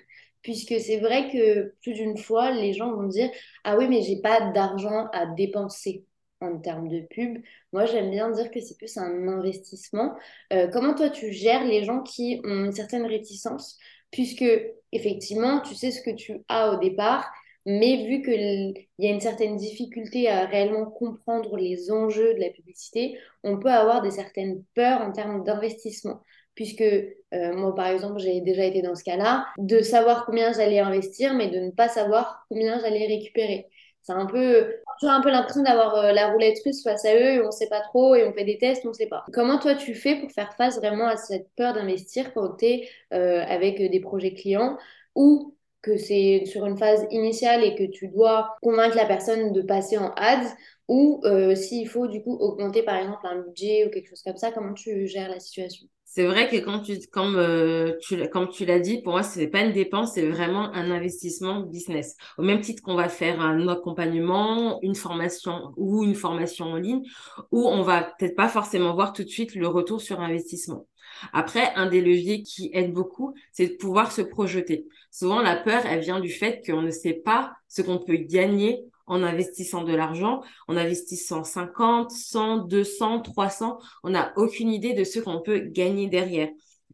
Puisque 0.43 0.75
c'est 0.81 0.99
vrai 0.99 1.31
que 1.31 1.75
plus 1.83 1.95
d'une 1.95 2.17
fois, 2.17 2.51
les 2.51 2.73
gens 2.73 2.93
vont 2.93 3.07
dire 3.07 3.31
Ah 3.65 3.77
oui, 3.77 3.87
mais 3.89 4.03
j'ai 4.03 4.21
pas 4.21 4.51
d'argent 4.53 5.07
à 5.13 5.27
dépenser 5.27 6.05
en 6.41 6.59
termes 6.59 6.89
de 6.89 7.01
pub. 7.11 7.39
Moi, 7.73 7.85
j'aime 7.87 8.11
bien 8.11 8.31
dire 8.31 8.51
que 8.51 8.61
c'est 8.61 8.77
plus 8.77 8.97
un 8.97 9.29
investissement. 9.29 10.15
comment 10.73 10.95
toi, 10.95 11.11
tu 11.11 11.33
gères 11.33 11.65
les 11.65 11.85
gens 11.85 12.03
qui 12.03 12.41
ont 12.45 12.67
une 12.67 12.73
certaine 12.73 13.05
réticence? 13.07 13.79
Puisque, 14.13 14.45
effectivement, 14.93 15.61
tu 15.61 15.75
sais 15.75 15.91
ce 15.91 16.01
que 16.01 16.11
tu 16.15 16.41
as 16.49 16.73
au 16.73 16.79
départ, 16.79 17.29
mais 17.71 18.07
vu 18.07 18.23
qu'il 18.23 18.87
y 18.99 19.07
a 19.09 19.11
une 19.11 19.21
certaine 19.21 19.57
difficulté 19.57 20.27
à 20.27 20.47
réellement 20.47 20.87
comprendre 20.87 21.59
les 21.59 21.93
enjeux 21.93 22.33
de 22.33 22.41
la 22.41 22.49
publicité, 22.49 23.19
on 23.45 23.59
peut 23.59 23.69
avoir 23.69 24.01
des 24.01 24.11
certaines 24.11 24.65
peurs 24.75 25.03
en 25.03 25.13
termes 25.13 25.45
d'investissement. 25.45 26.23
Puisque 26.55 26.81
euh, 26.81 27.55
moi, 27.55 27.75
par 27.75 27.89
exemple, 27.89 28.21
j'ai 28.21 28.41
déjà 28.41 28.65
été 28.65 28.81
dans 28.81 28.95
ce 28.95 29.05
cas-là, 29.05 29.45
de 29.59 29.83
savoir 29.83 30.25
combien 30.25 30.51
j'allais 30.55 30.79
investir, 30.79 31.35
mais 31.35 31.49
de 31.49 31.59
ne 31.59 31.71
pas 31.71 31.89
savoir 31.89 32.47
combien 32.49 32.79
j'allais 32.81 33.07
récupérer. 33.07 33.67
C'est 34.01 34.15
un 34.15 34.25
peu, 34.25 34.75
j'ai 35.03 35.09
un 35.09 35.21
peu 35.21 35.31
l'impression 35.31 35.63
d'avoir 35.63 35.95
euh, 35.97 36.13
la 36.13 36.33
roulette 36.33 36.59
russe 36.65 36.83
face 36.83 37.05
à 37.05 37.15
eux, 37.15 37.35
et 37.35 37.43
on 37.43 37.49
ne 37.49 37.51
sait 37.51 37.69
pas 37.69 37.83
trop, 37.83 38.15
et 38.15 38.27
on 38.27 38.33
fait 38.33 38.45
des 38.45 38.57
tests, 38.57 38.87
on 38.87 38.89
ne 38.89 38.95
sait 38.95 39.09
pas. 39.09 39.27
Comment 39.35 39.59
toi 39.59 39.75
tu 39.75 39.95
fais 39.95 40.17
pour 40.17 40.33
faire 40.33 40.55
face 40.57 40.79
vraiment 40.79 41.07
à 41.07 41.19
cette 41.19 41.51
peur 41.55 41.75
d'investir 41.75 42.33
quand 42.33 42.57
tu 42.57 42.65
es 42.65 42.89
euh, 43.13 43.45
avec 43.47 43.79
des 43.79 44.01
projets 44.01 44.33
clients 44.33 44.79
ou 45.15 45.55
que 45.83 45.97
c'est 45.97 46.45
sur 46.47 46.67
une 46.67 46.77
phase 46.77 47.07
initiale 47.11 47.65
et 47.65 47.75
que 47.75 47.85
tu 47.85 48.09
dois 48.09 48.57
convaincre 48.63 48.97
la 48.97 49.07
personne 49.07 49.53
de 49.53 49.63
passer 49.63 49.99
en 49.99 50.13
ads 50.17 50.55
ou 50.89 51.21
euh, 51.25 51.55
s'il 51.55 51.89
faut 51.89 52.09
du 52.09 52.23
coup 52.23 52.35
augmenter 52.35 52.83
par 52.83 52.97
exemple 52.97 53.27
un 53.27 53.43
budget 53.43 53.87
ou 53.87 53.91
quelque 53.91 54.09
chose 54.09 54.23
comme 54.23 54.37
ça, 54.37 54.51
comment 54.51 54.75
tu 54.75 55.07
gères 55.07 55.29
la 55.29 55.39
situation? 55.39 55.87
C'est 56.11 56.25
vrai 56.25 56.49
que 56.49 56.57
quand 56.57 56.81
tu, 56.81 56.99
comme, 57.13 57.37
euh, 57.37 57.93
tu, 58.01 58.27
comme 58.31 58.49
tu 58.49 58.65
l'as 58.65 58.81
dit, 58.81 59.03
pour 59.03 59.13
moi, 59.13 59.23
ce 59.23 59.39
n'est 59.39 59.47
pas 59.47 59.61
une 59.61 59.73
dépense, 59.73 60.15
c'est 60.15 60.27
vraiment 60.27 60.73
un 60.73 60.91
investissement 60.91 61.61
business. 61.61 62.17
Au 62.39 62.43
même 62.43 62.63
titre 62.63 62.83
qu'on 62.83 62.95
va 62.95 63.11
faire 63.11 63.43
un 63.43 63.69
accompagnement, 63.69 64.81
une 64.81 64.95
formation 64.95 65.75
ou 65.77 66.05
une 66.05 66.15
formation 66.15 66.65
en 66.65 66.77
ligne, 66.77 67.03
où 67.53 67.69
on 67.69 67.83
va 67.83 68.05
peut-être 68.19 68.35
pas 68.35 68.49
forcément 68.49 68.95
voir 68.95 69.13
tout 69.13 69.23
de 69.23 69.29
suite 69.29 69.55
le 69.55 69.69
retour 69.69 70.01
sur 70.01 70.21
investissement. 70.21 70.87
Après, 71.33 71.73
un 71.75 71.87
des 71.87 72.01
leviers 72.01 72.43
qui 72.43 72.71
aide 72.73 72.93
beaucoup, 72.93 73.35
c'est 73.53 73.69
de 73.69 73.75
pouvoir 73.75 74.13
se 74.13 74.23
projeter. 74.23 74.87
Souvent, 75.11 75.41
la 75.41 75.57
peur, 75.57 75.85
elle 75.87 76.01
vient 76.01 76.21
du 76.21 76.31
fait 76.31 76.63
qu'on 76.65 76.83
ne 76.83 76.91
sait 76.91 77.15
pas 77.15 77.53
ce 77.69 77.83
qu'on 77.83 77.99
peut 77.99 78.17
gagner 78.17 78.85
en 79.07 79.23
investissant 79.23 79.85
de 79.85 79.95
l'argent, 79.95 80.43
en 80.69 80.77
investissant 80.77 81.43
50, 81.43 82.11
100, 82.11 82.59
200, 82.59 83.23
300. 83.23 83.79
On 84.05 84.11
n'a 84.11 84.33
aucune 84.37 84.71
idée 84.71 84.93
de 84.93 85.05
ce 85.05 85.19
qu'on 85.19 85.41
peut 85.41 85.61
gagner 85.61 86.09
derrière. 86.09 86.49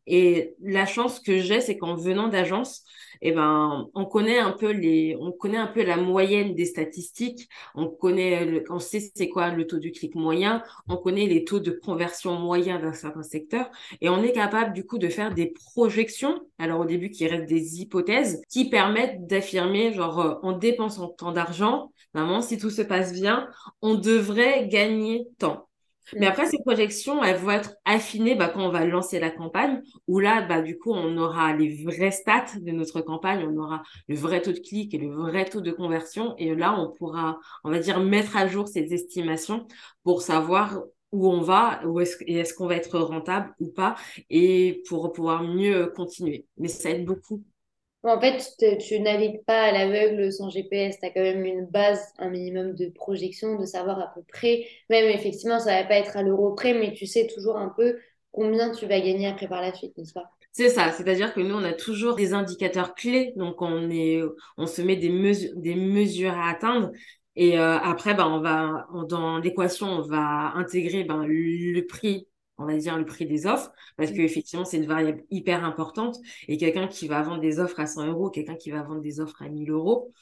Et 0.06 0.54
la 0.62 0.86
chance 0.86 1.20
que 1.20 1.38
j'ai, 1.38 1.60
c'est 1.60 1.76
qu'en 1.78 1.94
venant 1.94 2.28
d'agence, 2.28 2.84
eh 3.22 3.32
ben, 3.32 3.88
on 3.94 4.04
connaît 4.04 4.38
un 4.38 4.52
peu 4.52 4.70
les, 4.70 5.16
on 5.18 5.32
connaît 5.32 5.56
un 5.56 5.66
peu 5.66 5.82
la 5.82 5.96
moyenne 5.96 6.54
des 6.54 6.66
statistiques. 6.66 7.48
On 7.74 7.88
connaît, 7.88 8.64
on 8.70 8.78
sait 8.78 9.00
c'est 9.14 9.28
quoi 9.28 9.50
le 9.50 9.66
taux 9.66 9.78
du 9.78 9.92
clic 9.92 10.14
moyen. 10.14 10.62
On 10.88 10.96
connaît 10.96 11.26
les 11.26 11.44
taux 11.44 11.60
de 11.60 11.70
conversion 11.70 12.38
moyens 12.38 12.82
d'un 12.82 12.92
certain 12.92 13.22
secteur. 13.22 13.70
Et 14.00 14.08
on 14.08 14.22
est 14.22 14.32
capable, 14.32 14.72
du 14.74 14.84
coup, 14.84 14.98
de 14.98 15.08
faire 15.08 15.32
des 15.34 15.46
projections. 15.72 16.40
Alors, 16.58 16.80
au 16.80 16.84
début, 16.84 17.10
qui 17.10 17.26
restent 17.26 17.46
des 17.48 17.80
hypothèses 17.80 18.42
qui 18.50 18.68
permettent 18.68 19.26
d'affirmer, 19.26 19.92
genre, 19.94 20.20
euh, 20.20 20.34
en 20.42 20.52
dépensant 20.52 21.08
tant 21.08 21.32
d'argent, 21.32 21.92
vraiment, 22.12 22.42
si 22.42 22.58
tout 22.58 22.70
se 22.70 22.82
passe 22.82 23.12
bien, 23.12 23.48
on 23.82 23.94
devrait 23.94 24.68
gagner 24.68 25.26
tant. 25.38 25.68
Mais 26.18 26.26
après, 26.26 26.46
ces 26.46 26.58
projections, 26.58 27.22
elles 27.22 27.36
vont 27.36 27.50
être 27.50 27.74
affinées 27.84 28.34
bah, 28.34 28.48
quand 28.48 28.66
on 28.66 28.70
va 28.70 28.84
lancer 28.84 29.18
la 29.20 29.30
campagne, 29.30 29.82
où 30.06 30.18
là, 30.18 30.42
bah, 30.42 30.62
du 30.62 30.78
coup, 30.78 30.92
on 30.92 31.16
aura 31.16 31.54
les 31.54 31.82
vrais 31.84 32.10
stats 32.10 32.58
de 32.60 32.70
notre 32.72 33.00
campagne, 33.00 33.46
on 33.48 33.56
aura 33.56 33.82
le 34.08 34.16
vrai 34.16 34.42
taux 34.42 34.52
de 34.52 34.58
clic 34.58 34.94
et 34.94 34.98
le 34.98 35.14
vrai 35.14 35.44
taux 35.44 35.60
de 35.60 35.72
conversion. 35.72 36.34
Et 36.38 36.54
là, 36.54 36.78
on 36.78 36.90
pourra, 36.90 37.38
on 37.64 37.70
va 37.70 37.78
dire, 37.78 38.00
mettre 38.00 38.36
à 38.36 38.46
jour 38.46 38.68
ces 38.68 38.92
estimations 38.92 39.66
pour 40.02 40.22
savoir 40.22 40.82
où 41.12 41.28
on 41.30 41.40
va, 41.40 41.80
où 41.86 42.00
et 42.00 42.04
est-ce 42.26 42.54
qu'on 42.54 42.66
va 42.66 42.74
être 42.74 42.98
rentable 42.98 43.54
ou 43.60 43.68
pas, 43.68 43.94
et 44.30 44.82
pour 44.88 45.12
pouvoir 45.12 45.44
mieux 45.44 45.86
continuer. 45.94 46.46
Mais 46.58 46.68
ça 46.68 46.90
aide 46.90 47.04
beaucoup 47.04 47.42
en 48.04 48.20
fait, 48.20 48.78
tu 48.78 49.00
navigues 49.00 49.42
pas 49.44 49.62
à 49.62 49.72
l'aveugle 49.72 50.30
sans 50.32 50.50
GPS, 50.50 50.98
tu 51.00 51.06
as 51.06 51.10
quand 51.10 51.22
même 51.22 51.44
une 51.44 51.66
base, 51.66 52.12
un 52.18 52.28
minimum 52.28 52.74
de 52.74 52.86
projection, 52.90 53.58
de 53.58 53.64
savoir 53.64 53.98
à 53.98 54.12
peu 54.14 54.22
près, 54.28 54.66
même 54.90 55.08
effectivement, 55.08 55.58
ça 55.58 55.80
va 55.80 55.84
pas 55.84 55.96
être 55.96 56.16
à 56.16 56.22
l'euro 56.22 56.54
près, 56.54 56.74
mais 56.74 56.92
tu 56.92 57.06
sais 57.06 57.26
toujours 57.26 57.56
un 57.56 57.72
peu 57.74 57.96
combien 58.30 58.70
tu 58.72 58.86
vas 58.86 59.00
gagner 59.00 59.28
après 59.28 59.48
par 59.48 59.62
la 59.62 59.72
suite, 59.72 59.96
n'est-ce 59.96 60.12
pas? 60.12 60.30
C'est 60.52 60.68
ça, 60.68 60.92
c'est-à-dire 60.92 61.34
que 61.34 61.40
nous, 61.40 61.54
on 61.54 61.64
a 61.64 61.72
toujours 61.72 62.14
des 62.14 62.32
indicateurs 62.32 62.94
clés, 62.94 63.32
donc 63.36 63.60
on, 63.62 63.90
est, 63.90 64.20
on 64.56 64.66
se 64.66 64.82
met 64.82 64.96
des, 64.96 65.08
mesures, 65.08 66.32
à 66.32 66.50
atteindre. 66.50 66.92
Et 67.36 67.58
euh, 67.58 67.78
après, 67.78 68.14
ben, 68.14 68.26
on 68.26 68.40
va, 68.40 68.86
dans 69.08 69.38
l'équation, 69.38 69.86
on 69.86 70.02
va 70.02 70.52
intégrer 70.54 71.02
ben, 71.02 71.24
le 71.26 71.80
prix 71.86 72.28
on 72.58 72.66
va 72.66 72.76
dire, 72.76 72.96
le 72.96 73.04
prix 73.04 73.26
des 73.26 73.46
offres, 73.46 73.72
parce 73.96 74.10
mmh. 74.10 74.14
qu'effectivement, 74.14 74.64
c'est 74.64 74.76
une 74.76 74.86
variable 74.86 75.24
hyper 75.30 75.64
importante. 75.64 76.16
Et 76.48 76.56
quelqu'un 76.56 76.88
qui 76.88 77.08
va 77.08 77.22
vendre 77.22 77.40
des 77.40 77.58
offres 77.58 77.80
à 77.80 77.86
100 77.86 78.06
euros, 78.06 78.30
quelqu'un 78.30 78.56
qui 78.56 78.70
va 78.70 78.82
vendre 78.82 79.00
des 79.00 79.20
offres 79.20 79.42
à 79.42 79.48
1000 79.48 79.70
euros, 79.70 80.12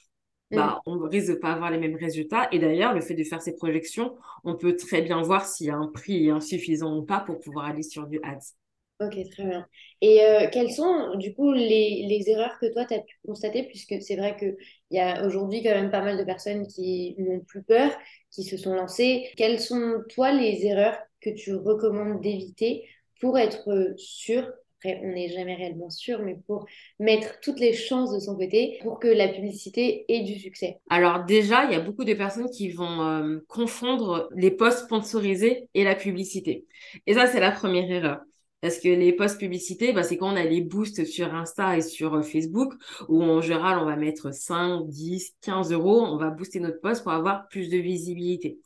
mmh. 0.50 0.56
bah, 0.56 0.80
on 0.86 0.98
risque 0.98 1.30
de 1.30 1.34
pas 1.34 1.52
avoir 1.52 1.70
les 1.70 1.78
mêmes 1.78 1.96
résultats. 1.96 2.48
Et 2.52 2.58
d'ailleurs, 2.58 2.94
le 2.94 3.00
fait 3.00 3.14
de 3.14 3.24
faire 3.24 3.42
ces 3.42 3.54
projections, 3.54 4.16
on 4.44 4.56
peut 4.56 4.76
très 4.76 5.02
bien 5.02 5.20
voir 5.22 5.46
s'il 5.46 5.66
y 5.66 5.70
a 5.70 5.76
un 5.76 5.88
prix 5.88 6.30
insuffisant 6.30 6.96
ou 6.96 7.02
pas 7.02 7.20
pour 7.20 7.38
pouvoir 7.40 7.66
aller 7.66 7.82
sur 7.82 8.06
du 8.06 8.20
ads. 8.22 8.54
Ok, 9.00 9.16
très 9.30 9.44
bien. 9.44 9.66
Et 10.00 10.22
euh, 10.22 10.46
quelles 10.52 10.70
sont 10.70 11.16
du 11.16 11.34
coup 11.34 11.52
les, 11.52 12.06
les 12.08 12.30
erreurs 12.30 12.56
que 12.60 12.72
toi 12.72 12.84
tu 12.84 12.94
as 12.94 13.00
pu 13.00 13.16
constater, 13.26 13.64
puisque 13.64 14.00
c'est 14.00 14.16
vrai 14.16 14.36
qu'il 14.36 14.54
y 14.90 15.00
a 15.00 15.26
aujourd'hui 15.26 15.62
quand 15.62 15.70
même 15.70 15.90
pas 15.90 16.02
mal 16.02 16.16
de 16.16 16.24
personnes 16.24 16.68
qui 16.68 17.16
n'ont 17.18 17.40
plus 17.40 17.64
peur, 17.64 17.90
qui 18.30 18.44
se 18.44 18.56
sont 18.56 18.74
lancées. 18.74 19.28
Quelles 19.36 19.58
sont 19.58 20.02
toi 20.08 20.30
les 20.32 20.66
erreurs 20.66 20.96
que 21.22 21.30
tu 21.30 21.54
recommandes 21.54 22.20
d'éviter 22.20 22.84
pour 23.20 23.38
être 23.38 23.94
sûr 23.96 24.44
après, 24.84 25.00
on 25.04 25.12
n'est 25.12 25.28
jamais 25.28 25.54
réellement 25.54 25.90
sûr, 25.90 26.20
mais 26.22 26.36
pour 26.46 26.66
mettre 26.98 27.38
toutes 27.40 27.60
les 27.60 27.72
chances 27.72 28.12
de 28.12 28.18
son 28.18 28.36
côté 28.36 28.78
pour 28.82 28.98
que 28.98 29.06
la 29.06 29.28
publicité 29.28 30.04
ait 30.08 30.24
du 30.24 30.38
succès 30.38 30.80
Alors 30.90 31.24
déjà, 31.24 31.64
il 31.64 31.72
y 31.72 31.76
a 31.76 31.80
beaucoup 31.80 32.04
de 32.04 32.14
personnes 32.14 32.50
qui 32.50 32.70
vont 32.70 33.02
euh, 33.02 33.38
confondre 33.46 34.28
les 34.34 34.50
posts 34.50 34.86
sponsorisés 34.86 35.68
et 35.74 35.84
la 35.84 35.94
publicité. 35.94 36.66
Et 37.06 37.14
ça, 37.14 37.26
c'est 37.26 37.38
la 37.38 37.52
première 37.52 37.88
erreur. 37.88 38.20
Parce 38.60 38.78
que 38.78 38.88
les 38.88 39.12
posts 39.12 39.38
publicités, 39.38 39.92
bah, 39.92 40.02
c'est 40.02 40.16
quand 40.16 40.32
on 40.32 40.36
a 40.36 40.44
les 40.44 40.60
boosts 40.60 41.04
sur 41.04 41.32
Insta 41.32 41.76
et 41.76 41.80
sur 41.80 42.14
euh, 42.14 42.22
Facebook, 42.22 42.74
où 43.08 43.22
en 43.22 43.40
général, 43.40 43.78
on 43.78 43.84
va 43.84 43.96
mettre 43.96 44.34
5, 44.34 44.88
10, 44.88 45.36
15 45.42 45.72
euros, 45.72 46.00
on 46.00 46.16
va 46.16 46.30
booster 46.30 46.58
notre 46.58 46.80
post 46.80 47.04
pour 47.04 47.12
avoir 47.12 47.46
plus 47.48 47.70
de 47.70 47.78
visibilité. 47.78 48.58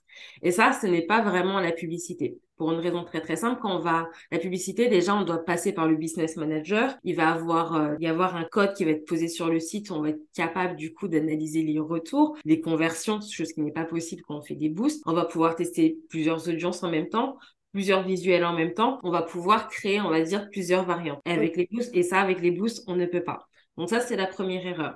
Et 0.42 0.50
ça, 0.50 0.72
ce 0.72 0.86
n'est 0.86 1.06
pas 1.06 1.20
vraiment 1.20 1.60
la 1.60 1.72
publicité. 1.72 2.38
Pour 2.56 2.72
une 2.72 2.80
raison 2.80 3.04
très 3.04 3.20
très 3.20 3.36
simple, 3.36 3.60
quand 3.60 3.76
on 3.76 3.80
va 3.80 4.08
la 4.30 4.38
publicité, 4.38 4.88
déjà 4.88 5.14
on 5.14 5.24
doit 5.24 5.44
passer 5.44 5.72
par 5.72 5.86
le 5.86 5.96
business 5.96 6.36
manager. 6.36 6.96
Il 7.04 7.16
va 7.16 7.30
avoir 7.30 7.74
euh, 7.74 7.94
y 8.00 8.06
avoir 8.06 8.34
un 8.36 8.44
code 8.44 8.72
qui 8.74 8.84
va 8.84 8.92
être 8.92 9.06
posé 9.06 9.28
sur 9.28 9.48
le 9.48 9.60
site. 9.60 9.90
On 9.90 10.00
va 10.00 10.10
être 10.10 10.22
capable 10.34 10.76
du 10.76 10.94
coup 10.94 11.08
d'analyser 11.08 11.62
les 11.62 11.78
retours, 11.78 12.36
les 12.44 12.60
conversions, 12.60 13.20
chose 13.20 13.52
qui 13.52 13.60
n'est 13.60 13.72
pas 13.72 13.84
possible 13.84 14.22
quand 14.26 14.38
on 14.38 14.42
fait 14.42 14.54
des 14.54 14.70
boosts. 14.70 15.02
On 15.06 15.12
va 15.12 15.26
pouvoir 15.26 15.54
tester 15.54 15.98
plusieurs 16.08 16.48
audiences 16.48 16.82
en 16.82 16.90
même 16.90 17.08
temps 17.08 17.36
plusieurs 17.72 18.04
visuels 18.04 18.46
en 18.46 18.54
même 18.54 18.72
temps, 18.72 18.98
on 19.02 19.10
va 19.10 19.20
pouvoir 19.20 19.68
créer, 19.68 20.00
on 20.00 20.08
va 20.08 20.22
dire, 20.22 20.48
plusieurs 20.50 20.86
variantes. 20.86 21.20
Avec 21.26 21.58
les 21.58 21.68
boosts, 21.70 21.94
et 21.94 22.02
ça, 22.02 22.22
avec 22.22 22.40
les 22.40 22.50
boosts, 22.50 22.82
on 22.86 22.96
ne 22.96 23.04
peut 23.04 23.22
pas. 23.22 23.46
Donc 23.76 23.90
ça, 23.90 24.00
c'est 24.00 24.16
la 24.16 24.26
première 24.26 24.66
erreur. 24.66 24.94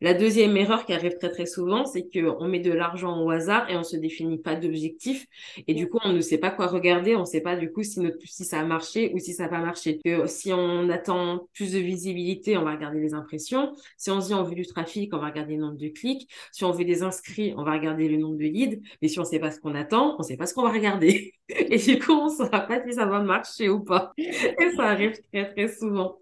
La 0.00 0.14
deuxième 0.14 0.56
erreur 0.56 0.86
qui 0.86 0.92
arrive 0.92 1.16
très 1.18 1.30
très 1.30 1.46
souvent, 1.46 1.84
c'est 1.84 2.08
qu'on 2.08 2.46
met 2.46 2.60
de 2.60 2.72
l'argent 2.72 3.20
au 3.20 3.30
hasard 3.30 3.68
et 3.68 3.76
on 3.76 3.82
se 3.82 3.96
définit 3.96 4.38
pas 4.38 4.54
d'objectif. 4.54 5.26
Et 5.66 5.74
du 5.74 5.88
coup, 5.88 5.98
on 6.04 6.12
ne 6.12 6.20
sait 6.20 6.38
pas 6.38 6.50
quoi 6.52 6.68
regarder, 6.68 7.16
on 7.16 7.20
ne 7.20 7.24
sait 7.24 7.40
pas 7.40 7.56
du 7.56 7.72
coup 7.72 7.82
si, 7.82 7.98
notre, 8.00 8.18
si 8.24 8.44
ça 8.44 8.60
a 8.60 8.64
marché 8.64 9.10
ou 9.14 9.18
si 9.18 9.32
ça 9.34 9.44
n'a 9.44 9.48
pas 9.48 9.58
marché. 9.58 10.00
Si 10.26 10.52
on 10.52 10.88
attend 10.88 11.48
plus 11.52 11.72
de 11.72 11.80
visibilité, 11.80 12.56
on 12.56 12.62
va 12.62 12.72
regarder 12.76 13.00
les 13.00 13.12
impressions. 13.12 13.74
Si 13.96 14.10
on 14.10 14.20
se 14.20 14.28
dit 14.28 14.34
on 14.34 14.44
veut 14.44 14.54
du 14.54 14.66
trafic, 14.66 15.12
on 15.14 15.18
va 15.18 15.30
regarder 15.30 15.54
le 15.54 15.62
nombre 15.62 15.78
de 15.78 15.88
clics. 15.88 16.28
Si 16.52 16.64
on 16.64 16.70
veut 16.70 16.84
des 16.84 17.02
inscrits, 17.02 17.54
on 17.56 17.64
va 17.64 17.72
regarder 17.72 18.08
le 18.08 18.18
nombre 18.18 18.36
de 18.36 18.44
leads. 18.44 18.80
Mais 19.02 19.08
si 19.08 19.18
on 19.18 19.22
ne 19.22 19.26
sait 19.28 19.40
pas 19.40 19.50
ce 19.50 19.58
qu'on 19.58 19.74
attend, 19.74 20.14
on 20.14 20.18
ne 20.18 20.22
sait 20.22 20.36
pas 20.36 20.46
ce 20.46 20.54
qu'on 20.54 20.62
va 20.62 20.70
regarder. 20.70 21.34
Et 21.48 21.78
du 21.78 21.98
coup, 21.98 22.12
on 22.12 22.26
ne 22.26 22.30
saura 22.30 22.60
pas 22.60 22.80
si 22.86 22.94
ça 22.94 23.06
va 23.06 23.20
marcher 23.20 23.68
ou 23.68 23.80
pas. 23.80 24.12
Et 24.16 24.70
ça 24.76 24.84
arrive 24.84 25.14
très 25.32 25.52
très 25.52 25.68
souvent. 25.68 26.18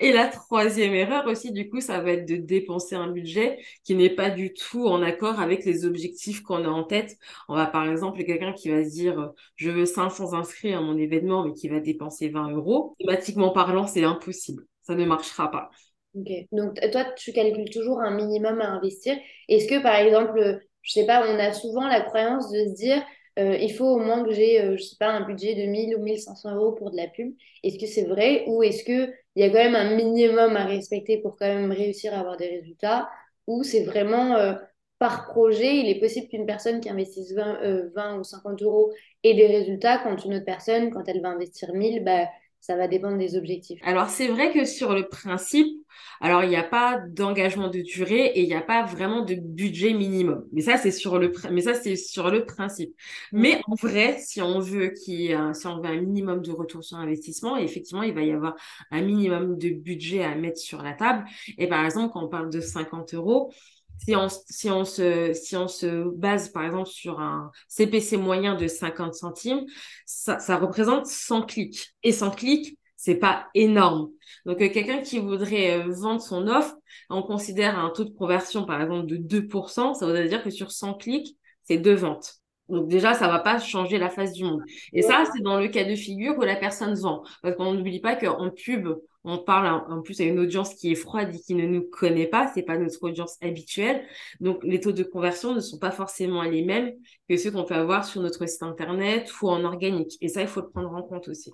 Et 0.00 0.12
la 0.12 0.28
troisième 0.28 0.94
erreur 0.94 1.26
aussi, 1.26 1.52
du 1.52 1.68
coup, 1.70 1.80
ça 1.80 2.00
va 2.00 2.12
être 2.12 2.26
de 2.26 2.36
dépenser 2.36 2.96
un 2.96 3.11
budget 3.12 3.58
qui 3.84 3.94
n'est 3.94 4.10
pas 4.10 4.30
du 4.30 4.52
tout 4.52 4.86
en 4.86 5.02
accord 5.02 5.40
avec 5.40 5.64
les 5.64 5.84
objectifs 5.84 6.42
qu'on 6.42 6.64
a 6.64 6.68
en 6.68 6.84
tête. 6.84 7.16
On 7.48 7.54
va 7.54 7.66
par 7.66 7.88
exemple 7.88 8.24
quelqu'un 8.24 8.52
qui 8.52 8.70
va 8.70 8.84
se 8.84 8.90
dire 8.90 9.32
je 9.56 9.70
veux 9.70 9.86
500 9.86 10.34
inscrits 10.34 10.74
à 10.74 10.80
mon 10.80 10.96
événement 10.98 11.44
mais 11.44 11.52
qui 11.52 11.68
va 11.68 11.80
dépenser 11.80 12.28
20 12.28 12.50
euros. 12.52 12.96
Thématiquement 12.98 13.50
parlant, 13.50 13.86
c'est 13.86 14.04
impossible. 14.04 14.64
Ça 14.82 14.94
ne 14.94 15.04
marchera 15.04 15.50
pas. 15.50 15.70
Ok. 16.14 16.28
Donc 16.52 16.78
toi, 16.90 17.04
tu 17.16 17.32
calcules 17.32 17.70
toujours 17.70 18.00
un 18.00 18.10
minimum 18.10 18.60
à 18.60 18.68
investir. 18.68 19.16
Est-ce 19.48 19.66
que 19.68 19.82
par 19.82 19.94
exemple, 19.96 20.60
je 20.82 20.92
sais 20.92 21.06
pas, 21.06 21.26
on 21.26 21.38
a 21.38 21.52
souvent 21.52 21.86
la 21.86 22.00
croyance 22.00 22.50
de 22.50 22.66
se 22.66 22.74
dire 22.74 23.02
euh, 23.38 23.56
il 23.56 23.72
faut 23.72 23.86
au 23.86 23.98
moins 23.98 24.24
que 24.24 24.32
j'ai, 24.32 24.60
euh, 24.60 24.76
je 24.76 24.82
sais 24.82 24.96
pas, 24.98 25.08
un 25.08 25.22
budget 25.26 25.54
de 25.54 25.62
1000 25.62 25.96
ou 25.96 26.02
1500 26.02 26.54
euros 26.54 26.72
pour 26.72 26.90
de 26.90 26.96
la 26.96 27.08
pub. 27.08 27.34
Est-ce 27.62 27.78
que 27.78 27.86
c'est 27.86 28.04
vrai 28.04 28.44
ou 28.46 28.62
est-ce 28.62 28.84
qu'il 29.32 29.42
y 29.42 29.46
a 29.46 29.48
quand 29.50 29.70
même 29.70 29.74
un 29.76 29.96
minimum 29.96 30.56
à 30.56 30.64
respecter 30.64 31.18
pour 31.20 31.36
quand 31.36 31.46
même 31.46 31.72
réussir 31.72 32.14
à 32.14 32.20
avoir 32.20 32.36
des 32.36 32.48
résultats 32.48 33.08
ou 33.46 33.62
c'est 33.62 33.84
vraiment 33.84 34.36
euh, 34.36 34.54
par 34.98 35.26
projet, 35.26 35.78
il 35.78 35.88
est 35.88 35.98
possible 35.98 36.28
qu'une 36.28 36.46
personne 36.46 36.80
qui 36.80 36.88
investisse 36.88 37.32
20, 37.32 37.90
20, 37.94 38.18
ou 38.20 38.24
50 38.24 38.62
euros 38.62 38.92
ait 39.24 39.34
des 39.34 39.48
résultats 39.48 39.98
quand 39.98 40.24
une 40.24 40.34
autre 40.34 40.44
personne, 40.44 40.90
quand 40.92 41.08
elle 41.08 41.20
va 41.20 41.30
investir 41.30 41.74
1000, 41.74 42.04
bah, 42.04 42.28
ça 42.62 42.76
va 42.76 42.86
dépendre 42.86 43.18
des 43.18 43.36
objectifs. 43.36 43.80
Alors, 43.82 44.08
c'est 44.08 44.28
vrai 44.28 44.52
que 44.52 44.64
sur 44.64 44.94
le 44.94 45.08
principe, 45.08 45.84
alors 46.20 46.44
il 46.44 46.48
n'y 46.48 46.56
a 46.56 46.62
pas 46.62 47.00
d'engagement 47.08 47.66
de 47.66 47.80
durée 47.80 48.26
et 48.26 48.42
il 48.42 48.46
n'y 48.46 48.54
a 48.54 48.62
pas 48.62 48.84
vraiment 48.84 49.24
de 49.24 49.34
budget 49.34 49.92
minimum. 49.92 50.44
Mais 50.52 50.60
ça, 50.60 50.76
c'est 50.76 50.92
sur 50.92 51.18
le, 51.18 51.32
mais 51.50 51.62
ça, 51.62 51.74
c'est 51.74 51.96
sur 51.96 52.30
le 52.30 52.46
principe. 52.46 52.94
Mais 53.32 53.60
en 53.66 53.74
vrai, 53.74 54.16
si 54.20 54.40
on 54.40 54.60
veut 54.60 54.90
qu'il 54.90 55.36
si 55.54 55.66
on 55.66 55.80
veut 55.80 55.86
un 55.86 56.00
minimum 56.00 56.40
de 56.40 56.52
retour 56.52 56.84
sur 56.84 56.98
investissement, 56.98 57.56
effectivement, 57.56 58.04
il 58.04 58.14
va 58.14 58.22
y 58.22 58.30
avoir 58.30 58.54
un 58.92 59.02
minimum 59.02 59.58
de 59.58 59.70
budget 59.70 60.22
à 60.22 60.36
mettre 60.36 60.60
sur 60.60 60.82
la 60.82 60.92
table. 60.92 61.24
Et 61.58 61.66
par 61.66 61.84
exemple, 61.84 62.12
quand 62.12 62.24
on 62.24 62.28
parle 62.28 62.48
de 62.48 62.60
50 62.60 63.14
euros, 63.14 63.52
si 63.98 64.16
on, 64.16 64.28
si, 64.28 64.70
on 64.70 64.84
se, 64.84 65.32
si 65.32 65.56
on 65.56 65.68
se 65.68 66.08
base 66.16 66.50
par 66.50 66.64
exemple 66.64 66.88
sur 66.88 67.20
un 67.20 67.50
CPC 67.68 68.16
moyen 68.16 68.54
de 68.54 68.66
50 68.66 69.14
centimes, 69.14 69.64
ça, 70.06 70.38
ça 70.38 70.56
représente 70.56 71.06
100 71.06 71.42
clics. 71.42 71.94
Et 72.02 72.12
100 72.12 72.30
clics, 72.32 72.78
c'est 72.96 73.16
pas 73.16 73.48
énorme. 73.54 74.10
Donc 74.46 74.60
euh, 74.60 74.68
quelqu'un 74.68 75.00
qui 75.00 75.18
voudrait 75.18 75.80
euh, 75.80 75.92
vendre 75.92 76.20
son 76.20 76.46
offre, 76.48 76.76
on 77.10 77.22
considère 77.22 77.78
un 77.78 77.90
taux 77.90 78.04
de 78.04 78.14
conversion 78.14 78.64
par 78.64 78.80
exemple 78.80 79.06
de 79.06 79.16
2%, 79.16 79.94
ça 79.94 80.06
voudrait 80.06 80.28
dire 80.28 80.42
que 80.42 80.50
sur 80.50 80.70
100 80.70 80.94
clics, 80.94 81.36
c'est 81.64 81.78
deux 81.78 81.94
ventes. 81.94 82.42
Donc 82.68 82.88
déjà, 82.88 83.14
ça 83.14 83.28
va 83.28 83.38
pas 83.38 83.58
changer 83.58 83.98
la 83.98 84.08
face 84.08 84.32
du 84.32 84.44
monde. 84.44 84.62
Et 84.92 85.02
ça, 85.02 85.24
c'est 85.32 85.42
dans 85.42 85.58
le 85.58 85.68
cas 85.68 85.84
de 85.84 85.94
figure 85.94 86.38
où 86.38 86.42
la 86.42 86.56
personne 86.56 86.94
vend. 86.94 87.22
Parce 87.42 87.56
qu'on 87.56 87.74
n'oublie 87.74 88.00
pas 88.00 88.16
qu'en 88.16 88.50
pub, 88.50 88.88
on 89.24 89.38
parle 89.38 89.84
en 89.88 90.02
plus 90.02 90.20
à 90.20 90.24
une 90.24 90.38
audience 90.38 90.74
qui 90.74 90.92
est 90.92 90.96
froide 90.96 91.34
et 91.34 91.38
qui 91.38 91.54
ne 91.54 91.66
nous 91.66 91.82
connaît 91.82 92.26
pas, 92.26 92.50
c'est 92.54 92.62
pas 92.62 92.76
notre 92.76 93.02
audience 93.02 93.36
habituelle. 93.40 94.04
Donc 94.40 94.62
les 94.64 94.80
taux 94.80 94.92
de 94.92 95.02
conversion 95.02 95.54
ne 95.54 95.60
sont 95.60 95.78
pas 95.78 95.90
forcément 95.92 96.42
les 96.42 96.62
mêmes 96.62 96.92
que 97.28 97.36
ceux 97.36 97.50
qu'on 97.50 97.64
peut 97.64 97.74
avoir 97.74 98.04
sur 98.04 98.20
notre 98.20 98.46
site 98.46 98.62
internet 98.62 99.30
ou 99.40 99.48
en 99.48 99.64
organique. 99.64 100.16
Et 100.20 100.28
ça, 100.28 100.42
il 100.42 100.48
faut 100.48 100.60
le 100.60 100.70
prendre 100.70 100.92
en 100.92 101.02
compte 101.02 101.28
aussi. 101.28 101.52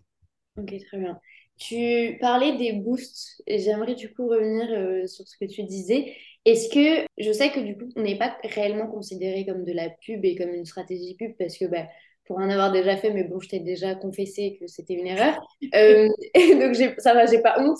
Ok, 0.56 0.74
très 0.86 0.98
bien. 0.98 1.20
Tu 1.58 2.16
parlais 2.20 2.56
des 2.56 2.72
boosts 2.72 3.42
et 3.46 3.58
j'aimerais 3.58 3.94
du 3.94 4.12
coup 4.12 4.28
revenir 4.28 4.68
euh, 4.70 5.06
sur 5.06 5.26
ce 5.26 5.36
que 5.36 5.44
tu 5.44 5.64
disais. 5.64 6.14
Est-ce 6.44 6.68
que 6.68 7.06
je 7.18 7.32
sais 7.32 7.50
que 7.50 7.60
du 7.60 7.76
coup 7.76 7.88
on 7.96 8.02
n'est 8.02 8.16
pas 8.16 8.38
réellement 8.44 8.86
considéré 8.86 9.44
comme 9.44 9.64
de 9.64 9.72
la 9.72 9.90
pub 9.90 10.24
et 10.24 10.36
comme 10.36 10.50
une 10.50 10.64
stratégie 10.64 11.16
pub 11.16 11.32
parce 11.36 11.58
que 11.58 11.66
bah, 11.66 11.86
pour 12.28 12.36
en 12.36 12.50
avoir 12.50 12.70
déjà 12.70 12.96
fait, 12.96 13.10
mais 13.10 13.24
bon, 13.24 13.40
je 13.40 13.48
t'ai 13.48 13.58
déjà 13.58 13.94
confessé 13.94 14.58
que 14.60 14.66
c'était 14.66 14.92
une 14.92 15.06
erreur. 15.06 15.34
Euh, 15.74 16.06
donc, 16.60 16.76
ça 16.98 17.14
va, 17.14 17.24
j'ai 17.24 17.40
pas 17.40 17.58
honte. 17.58 17.78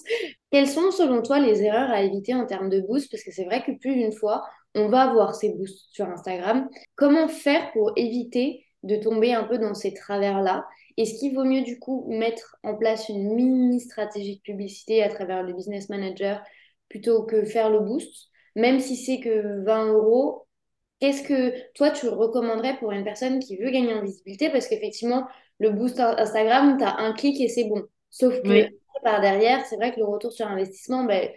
Quelles 0.51 0.67
sont, 0.67 0.91
selon 0.91 1.21
toi, 1.21 1.39
les 1.39 1.63
erreurs 1.63 1.91
à 1.91 2.03
éviter 2.03 2.35
en 2.35 2.47
termes 2.47 2.71
de 2.71 2.81
boost? 2.81 3.11
Parce 3.11 3.23
que 3.23 3.31
c'est 3.31 3.45
vrai 3.45 3.63
que 3.63 3.73
plus 3.79 3.95
d'une 3.95 4.13
fois, 4.13 4.43
on 4.75 4.89
va 4.89 5.03
avoir 5.03 5.35
ces 5.35 5.51
boosts 5.51 5.93
sur 5.93 6.07
Instagram. 6.07 6.67
Comment 6.97 7.29
faire 7.29 7.71
pour 7.73 7.93
éviter 7.97 8.65
de 8.85 8.97
tomber 8.97 9.35
un 9.35 9.45
peu 9.45 9.59
dans 9.59 9.75
ces 9.75 9.93
travers-là? 9.93 10.67
Est-ce 10.97 11.19
qu'il 11.19 11.35
vaut 11.35 11.45
mieux, 11.45 11.63
du 11.63 11.79
coup, 11.79 12.07
mettre 12.09 12.57
en 12.65 12.75
place 12.75 13.11
une 13.11 13.35
mini 13.35 13.81
stratégie 13.81 14.37
de 14.37 14.43
publicité 14.43 15.03
à 15.03 15.11
travers 15.11 15.43
le 15.43 15.53
business 15.53 15.91
manager 15.91 16.43
plutôt 16.89 17.25
que 17.25 17.45
faire 17.45 17.69
le 17.69 17.81
boost? 17.81 18.31
Même 18.57 18.81
si 18.81 18.97
c'est 18.97 19.21
que 19.21 19.63
20 19.65 19.93
euros, 19.93 20.48
Qu'est-ce 21.01 21.23
que 21.23 21.53
toi, 21.75 21.91
tu 21.91 22.09
recommanderais 22.09 22.77
pour 22.79 22.93
une 22.93 23.05
personne 23.05 23.39
qui 23.39 23.57
veut 23.57 23.71
gagner 23.71 23.95
en 23.95 24.03
visibilité? 24.03 24.51
Parce 24.51 24.67
qu'effectivement, 24.67 25.27
le 25.59 25.71
boost 25.71 26.01
Instagram, 26.01 26.77
tu 26.79 26.85
as 26.85 26.99
un 26.99 27.13
clic 27.13 27.41
et 27.41 27.49
c'est 27.49 27.65
bon. 27.65 27.85
Sauf 28.11 28.41
que 28.43 28.69
par 29.03 29.21
derrière, 29.21 29.65
c'est 29.67 29.77
vrai 29.77 29.93
que 29.93 30.01
le 30.01 30.07
retour 30.07 30.33
sur 30.33 30.47
investissement, 30.47 31.05
ben, 31.05 31.29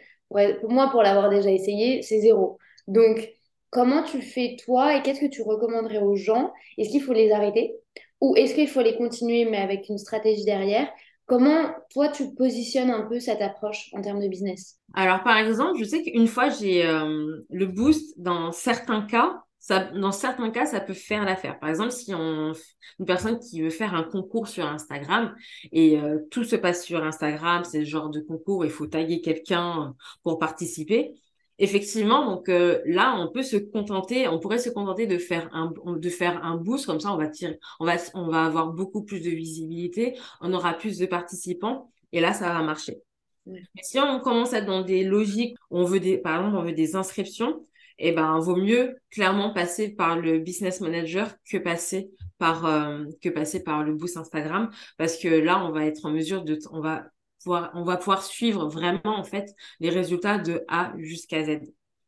pour 0.61 0.71
moi, 0.71 0.89
pour 0.89 1.03
l'avoir 1.03 1.29
déjà 1.29 1.51
essayé, 1.51 2.01
c'est 2.01 2.21
zéro. 2.21 2.57
Donc, 2.87 3.29
comment 3.69 4.03
tu 4.03 4.21
fais 4.21 4.55
toi 4.63 4.95
et 4.95 5.01
qu'est-ce 5.01 5.21
que 5.21 5.27
tu 5.27 5.41
recommanderais 5.41 5.99
aux 5.99 6.15
gens? 6.15 6.51
Est-ce 6.77 6.89
qu'il 6.89 7.01
faut 7.01 7.13
les 7.13 7.31
arrêter? 7.31 7.75
Ou 8.19 8.35
est-ce 8.35 8.53
qu'il 8.53 8.67
faut 8.67 8.81
les 8.81 8.95
continuer 8.95 9.45
mais 9.45 9.57
avec 9.57 9.89
une 9.89 9.97
stratégie 9.97 10.45
derrière? 10.45 10.87
Comment 11.25 11.69
toi 11.91 12.09
tu 12.09 12.33
positionnes 12.35 12.91
un 12.91 13.03
peu 13.03 13.19
cette 13.19 13.41
approche 13.41 13.89
en 13.93 14.01
termes 14.01 14.19
de 14.19 14.27
business? 14.27 14.77
Alors 14.93 15.23
par 15.23 15.37
exemple, 15.37 15.79
je 15.79 15.85
sais 15.85 16.03
qu'une 16.03 16.27
fois 16.27 16.49
j'ai 16.49 16.85
euh, 16.85 17.45
le 17.49 17.65
boost 17.65 18.19
dans 18.19 18.51
certains 18.51 19.03
cas, 19.03 19.41
dans 19.69 20.11
certains 20.11 20.49
cas, 20.49 20.65
ça 20.65 20.79
peut 20.79 20.93
faire 20.93 21.23
l'affaire. 21.23 21.59
Par 21.59 21.69
exemple, 21.69 21.91
si 21.91 22.13
on 22.15 22.53
une 22.99 23.05
personne 23.05 23.39
qui 23.39 23.61
veut 23.61 23.69
faire 23.69 23.93
un 23.93 24.03
concours 24.03 24.47
sur 24.47 24.65
Instagram 24.65 25.35
et 25.71 25.99
euh, 25.99 26.19
tout 26.31 26.43
se 26.43 26.55
passe 26.55 26.83
sur 26.83 27.03
Instagram, 27.03 27.63
c'est 27.63 27.79
le 27.79 27.85
genre 27.85 28.09
de 28.09 28.19
concours, 28.21 28.65
il 28.65 28.71
faut 28.71 28.87
taguer 28.87 29.21
quelqu'un 29.21 29.95
pour 30.23 30.39
participer. 30.39 31.13
Effectivement, 31.59 32.25
donc 32.25 32.49
euh, 32.49 32.81
là, 32.85 33.15
on 33.19 33.31
peut 33.31 33.43
se 33.43 33.57
contenter, 33.57 34.27
on 34.27 34.39
pourrait 34.39 34.57
se 34.57 34.69
contenter 34.69 35.05
de 35.05 35.19
faire 35.19 35.47
un 35.53 35.71
de 35.85 36.09
faire 36.09 36.43
un 36.43 36.57
boost 36.57 36.87
comme 36.87 36.99
ça, 36.99 37.13
on 37.13 37.17
va 37.17 37.27
tirer, 37.27 37.59
on 37.79 37.85
va 37.85 37.97
on 38.15 38.29
va 38.29 38.45
avoir 38.45 38.67
beaucoup 38.73 39.03
plus 39.03 39.21
de 39.21 39.29
visibilité, 39.29 40.17
on 40.41 40.53
aura 40.53 40.73
plus 40.73 40.97
de 40.97 41.05
participants 41.05 41.91
et 42.11 42.19
là, 42.19 42.33
ça 42.33 42.51
va 42.51 42.63
marcher. 42.63 43.01
Mais 43.45 43.61
si 43.81 43.99
on 43.99 44.19
commence 44.19 44.53
à 44.53 44.59
être 44.59 44.65
dans 44.65 44.81
des 44.83 45.03
logiques, 45.03 45.55
on 45.69 45.83
veut 45.83 45.99
des, 45.99 46.17
par 46.17 46.37
exemple, 46.37 46.57
on 46.57 46.63
veut 46.63 46.73
des 46.73 46.95
inscriptions, 46.95 47.65
eh 48.03 48.11
ben, 48.11 48.39
vaut 48.39 48.55
mieux 48.55 48.97
clairement 49.09 49.53
passer 49.53 49.89
par 49.89 50.17
le 50.17 50.39
business 50.39 50.81
manager 50.81 51.35
que 51.49 51.57
passer 51.57 52.09
par, 52.37 52.65
euh, 52.65 53.05
que 53.21 53.29
passer 53.29 53.63
par 53.63 53.83
le 53.83 53.93
boost 53.93 54.17
Instagram 54.17 54.69
parce 54.97 55.17
que 55.17 55.27
là, 55.27 55.63
on 55.63 55.71
va 55.71 55.85
être 55.85 56.05
en 56.05 56.11
mesure 56.11 56.43
de, 56.43 56.57
on 56.71 56.81
va 56.81 57.05
pouvoir, 57.43 57.71
on 57.75 57.83
va 57.83 57.97
pouvoir 57.97 58.23
suivre 58.23 58.67
vraiment, 58.67 59.01
en 59.17 59.23
fait, 59.23 59.53
les 59.79 59.89
résultats 59.89 60.37
de 60.37 60.63
A 60.67 60.93
jusqu'à 60.97 61.43
Z. 61.43 61.59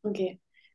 Ok. 0.04 0.20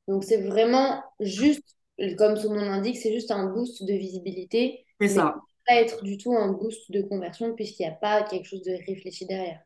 Donc, 0.06 0.24
c'est 0.24 0.42
vraiment 0.42 1.02
juste, 1.20 1.76
comme 2.16 2.36
son 2.36 2.54
nom 2.54 2.64
l'indique, 2.64 2.96
c'est 2.96 3.12
juste 3.12 3.30
un 3.30 3.46
boost 3.46 3.84
de 3.84 3.92
visibilité. 3.92 4.84
C'est 5.00 5.08
ça. 5.08 5.36
Pas 5.66 5.74
être 5.74 6.02
du 6.02 6.16
tout 6.16 6.34
un 6.34 6.52
boost 6.52 6.90
de 6.90 7.02
conversion 7.02 7.54
puisqu'il 7.54 7.82
n'y 7.82 7.90
a 7.90 7.94
pas 7.94 8.22
quelque 8.22 8.46
chose 8.46 8.62
de 8.62 8.72
réfléchi 8.86 9.26
derrière. 9.26 9.60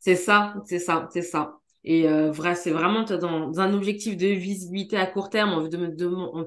C'est 0.00 0.16
ça, 0.16 0.54
c'est 0.66 0.80
ça, 0.80 1.08
c'est 1.12 1.22
ça. 1.22 1.58
Et 1.86 2.08
euh, 2.08 2.32
c'est 2.56 2.72
vraiment 2.72 3.04
dans, 3.04 3.60
un 3.60 3.72
objectif 3.72 4.16
de 4.16 4.26
visibilité 4.26 4.96
à 4.96 5.06
court 5.06 5.30
terme, 5.30 5.52
on 5.52 5.60
veut, 5.60 5.70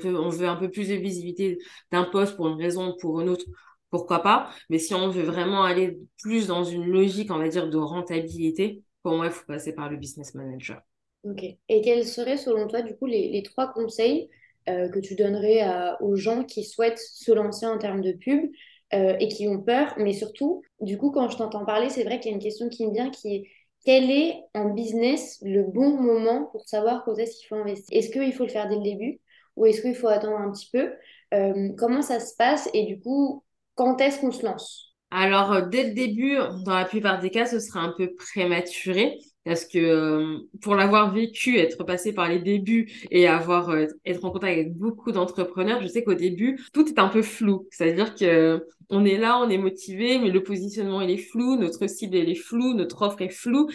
on, 0.06 0.30
veut 0.30 0.48
un 0.48 0.58
peu 0.58 0.70
plus 0.70 0.90
de 0.90 0.96
visibilité 0.96 1.58
d'un 1.92 2.04
poste 2.04 2.36
pour 2.36 2.50
une 2.50 2.62
raison 2.62 2.90
ou 2.90 2.98
pour 2.98 3.22
une 3.22 3.30
autre, 3.30 3.46
pourquoi 3.90 4.22
pas. 4.22 4.50
Mais 4.70 4.80
si 4.80 4.94
on 4.94 5.08
veut 5.08 5.24
vraiment 5.24 5.64
aller 5.64 5.98
plus 6.22 6.48
dans 6.48 6.66
une 6.66 6.86
logique, 6.86 7.32
on 7.32 7.38
va 7.38 7.48
dire, 7.48 7.70
de 7.70 7.78
rentabilité, 7.78 8.84
pour 9.02 9.14
moi, 9.16 9.28
il 9.28 9.32
faut 9.32 9.46
passer 9.46 9.74
par 9.74 9.90
le 9.90 9.96
business 9.96 10.36
manager. 10.36 10.82
Ok. 11.24 11.44
Et 11.70 11.82
quels 11.82 12.06
seraient, 12.06 12.38
selon 12.38 12.68
toi, 12.68 12.82
du 12.82 12.98
coup, 12.98 13.06
les, 13.06 13.30
les 13.30 13.42
trois 13.42 13.72
conseils 13.72 14.30
euh, 14.68 14.90
que 14.90 15.00
tu 15.00 15.16
donnerais 15.16 15.66
aux 16.02 16.18
gens 16.18 16.44
qui 16.44 16.66
souhaitent 16.66 17.00
se 17.00 17.32
lancer 17.32 17.66
en 17.66 17.78
termes 17.78 18.02
de 18.02 18.12
pub 18.12 18.52
euh, 18.94 19.16
et 19.22 19.30
qui 19.30 19.48
ont 19.48 19.62
peur? 19.62 19.94
Mais 19.98 20.12
surtout, 20.12 20.64
du 20.82 20.98
coup, 20.98 21.12
quand 21.12 21.30
je 21.30 21.38
t'entends 21.38 21.66
parler, 21.66 21.90
c'est 21.90 22.04
vrai 22.04 22.20
qu'il 22.20 22.30
y 22.30 22.34
a 22.34 22.36
une 22.36 22.44
question 22.44 22.68
qui 22.68 22.86
me 22.86 22.92
vient 22.92 23.10
qui 23.10 23.36
est 23.36 23.48
quel 23.90 24.12
est 24.12 24.44
en 24.54 24.70
business 24.70 25.40
le 25.42 25.64
bon 25.64 26.00
moment 26.00 26.46
pour 26.52 26.68
savoir 26.70 27.04
quand 27.06 27.16
est-ce 27.18 27.38
qu'il 27.40 27.48
faut 27.48 27.56
investir? 27.56 27.98
Est-ce 27.98 28.10
qu'il 28.12 28.34
faut 28.34 28.44
le 28.44 28.50
faire 28.50 28.70
dès 28.70 28.76
le 28.76 28.84
début 28.84 29.20
ou 29.56 29.66
est-ce 29.66 29.82
qu'il 29.82 29.96
faut 29.96 30.08
attendre 30.08 30.38
un 30.38 30.52
petit 30.52 30.70
peu? 30.72 30.94
Euh, 31.34 31.70
Comment 31.78 32.02
ça 32.04 32.20
se 32.20 32.36
passe 32.36 32.70
et 32.74 32.86
du 32.86 33.00
coup, 33.00 33.44
quand 33.76 34.00
est-ce 34.02 34.20
qu'on 34.22 34.32
se 34.32 34.46
lance? 34.46 34.96
Alors, 35.12 35.52
euh, 35.54 35.62
dès 35.68 35.86
le 35.90 35.94
début, 35.94 36.36
dans 36.66 36.76
la 36.76 36.86
plupart 36.86 37.20
des 37.20 37.32
cas, 37.32 37.46
ce 37.46 37.60
sera 37.60 37.80
un 37.82 37.94
peu 37.98 38.14
prématuré 38.16 39.18
parce 39.46 39.66
que 39.66 39.80
euh, 39.80 40.38
pour 40.62 40.76
l'avoir 40.76 41.14
vécu, 41.14 41.58
être 41.58 41.84
passé 41.84 42.14
par 42.14 42.30
les 42.30 42.40
débuts 42.40 42.92
et 43.10 43.28
avoir 43.28 43.70
euh, 43.70 43.88
être 44.06 44.24
en 44.26 44.32
contact 44.32 44.54
avec 44.54 44.74
beaucoup 44.76 45.12
d'entrepreneurs, 45.12 45.82
je 45.82 45.88
sais 45.88 46.04
qu'au 46.04 46.14
début, 46.14 46.60
tout 46.74 46.88
est 46.88 47.00
un 47.00 47.08
peu 47.08 47.22
flou. 47.22 47.68
C'est-à-dire 47.72 48.16
que 48.16 48.66
on 48.90 49.06
est 49.06 49.18
là, 49.18 49.40
on 49.40 49.50
est 49.50 49.58
motivé, 49.58 50.20
mais 50.20 50.30
le 50.30 50.44
positionnement 50.44 51.02
est 51.02 51.18
flou, 51.18 51.56
notre 51.56 51.88
cible 51.88 52.16
est 52.16 52.36
floue, 52.36 52.74
notre 52.74 53.02
offre 53.04 53.22
est 53.22 53.30
floue 53.30 53.70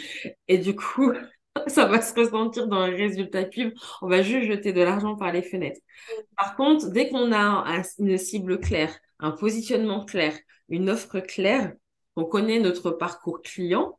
et 0.48 0.59
du 0.59 0.74
coup, 0.74 1.12
ça 1.66 1.87
va 1.87 2.00
se 2.03 2.14
ressentir 2.14 2.66
dans 2.66 2.87
le 2.87 2.94
résultat 2.94 3.44
pub. 3.44 3.72
On 4.03 4.09
va 4.09 4.22
juste 4.22 4.46
jeter 4.46 4.72
de 4.72 4.83
l'argent 4.83 5.16
par 5.16 5.33
les 5.33 5.42
fenêtres. 5.42 5.81
Par 6.37 6.57
contre, 6.57 6.90
dès 6.90 7.09
qu'on 7.09 7.33
a 7.33 7.83
une 7.98 8.18
cible 8.18 8.59
claire, 8.59 8.94
un 9.18 9.31
positionnement 9.31 10.05
clair, 10.05 10.37
une 10.68 10.90
offre 10.90 11.20
claire, 11.20 11.72
on 12.16 12.24
connaît 12.24 12.61
notre 12.61 12.90
parcours 12.90 13.42
client, 13.42 13.98